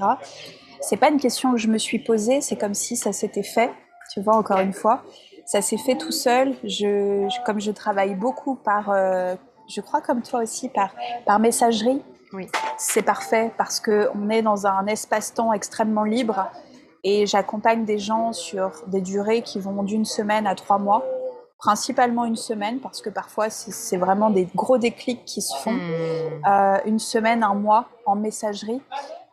[0.80, 2.40] C'est pas une question que je me suis posée.
[2.40, 3.72] C'est comme si ça s'était fait.
[4.12, 5.02] Tu vois, encore une fois,
[5.46, 6.54] ça s'est fait tout seul.
[6.64, 9.34] Je, comme je travaille beaucoup par, euh,
[9.68, 10.94] je crois comme toi aussi, par,
[11.26, 12.02] par messagerie.
[12.32, 12.48] Oui.
[12.78, 16.50] C'est parfait parce qu'on est dans un espace-temps extrêmement libre
[17.04, 21.04] et j'accompagne des gens sur des durées qui vont d'une semaine à trois mois,
[21.58, 25.72] principalement une semaine parce que parfois c'est vraiment des gros déclics qui se font.
[25.72, 26.46] Hmm.
[26.48, 28.82] Euh, une semaine, un mois en messagerie.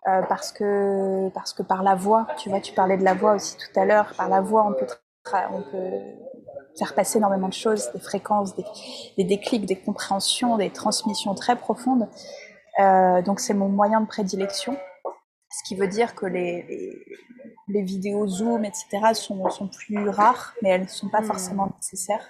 [0.08, 3.34] Euh, parce que parce que par la voix, tu vois, tu parlais de la voix
[3.34, 4.88] aussi tout à l'heure, par la voix on peut
[5.52, 5.92] on peut
[6.78, 8.66] faire passer énormément de choses, des fréquences, des,
[9.18, 12.08] des déclics, des compréhensions, des transmissions très profondes.
[12.80, 14.78] Euh, donc c'est mon moyen de prédilection,
[15.50, 16.98] ce qui veut dire que les,
[17.68, 19.14] les, vidéos Zoom, etc.
[19.14, 21.26] Sont, sont, plus rares, mais elles ne sont pas hmm.
[21.26, 22.26] forcément nécessaires.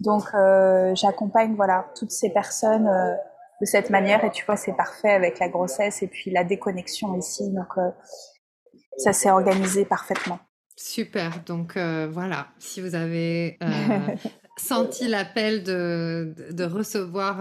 [0.00, 3.14] Donc euh, j'accompagne voilà toutes ces personnes euh,
[3.60, 7.18] de cette manière et tu vois c'est parfait avec la grossesse et puis la déconnexion
[7.18, 7.66] ici donc
[8.96, 10.38] ça s'est organisé parfaitement.
[10.76, 13.58] Super, donc voilà, si vous avez
[14.56, 17.40] senti l'appel de, de, recevoir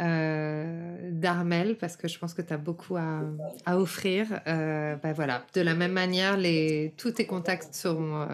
[0.00, 3.20] euh, d'Armel parce que je pense que tu as beaucoup à,
[3.64, 4.26] à offrir.
[4.48, 8.26] Euh, ben voilà, de la même manière, les, tous tes contacts seront euh,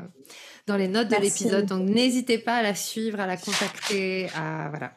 [0.66, 4.70] dans les notes de l'épisode, donc n'hésitez pas à la suivre, à la contacter, à
[4.70, 4.92] voilà.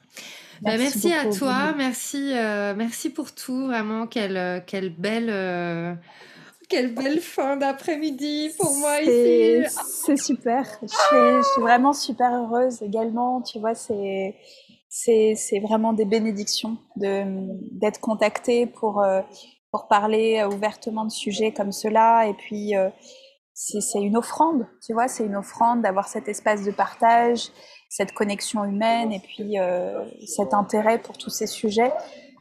[0.61, 2.31] Ben, merci, à toi, merci,
[2.77, 5.99] merci pour tout, vraiment quelle, quelle belle.
[6.69, 9.63] Quelle belle fin d'après-midi pour moi ici.
[10.05, 10.65] C'est super.
[10.81, 13.41] Je suis, je suis, vraiment super heureuse également.
[13.41, 14.35] Tu vois, c'est
[14.95, 19.21] c'est vraiment des bénédictions d'être contacté pour, euh,
[19.71, 22.27] pour parler ouvertement de sujets comme cela.
[22.27, 22.89] Et puis, euh,
[23.55, 27.49] c'est une offrande, tu vois, c'est une offrande d'avoir cet espace de partage,
[27.89, 31.91] cette connexion humaine et puis euh, cet intérêt pour tous ces sujets.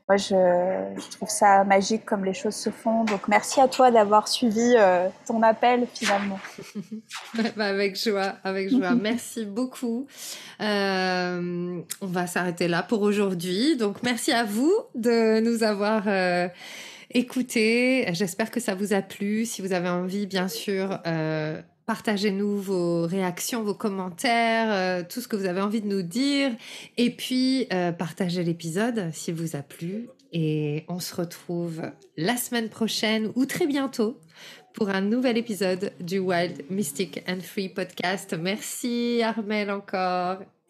[0.09, 3.05] Moi, je, trouve ça magique comme les choses se font.
[3.05, 6.39] Donc, merci à toi d'avoir suivi euh, ton appel finalement.
[7.57, 8.95] Bah, avec joie, avec joie.
[9.01, 10.07] merci beaucoup.
[10.61, 13.77] Euh, on va s'arrêter là pour aujourd'hui.
[13.77, 16.05] Donc, merci à vous de nous avoir.
[16.07, 16.49] Euh,
[17.15, 18.07] écoutés.
[18.15, 19.45] J'espère que ça vous a plu.
[19.45, 20.99] Si vous avez envie, bien sûr,
[21.93, 26.51] Partagez-nous vos réactions, vos commentaires, euh, tout ce que vous avez envie de nous dire.
[26.97, 30.09] Et puis, euh, partagez l'épisode s'il vous a plu.
[30.33, 31.83] Et on se retrouve
[32.17, 34.19] la semaine prochaine ou très bientôt
[34.73, 38.35] pour un nouvel épisode du Wild Mystic and Free podcast.
[38.41, 40.39] Merci Armel encore.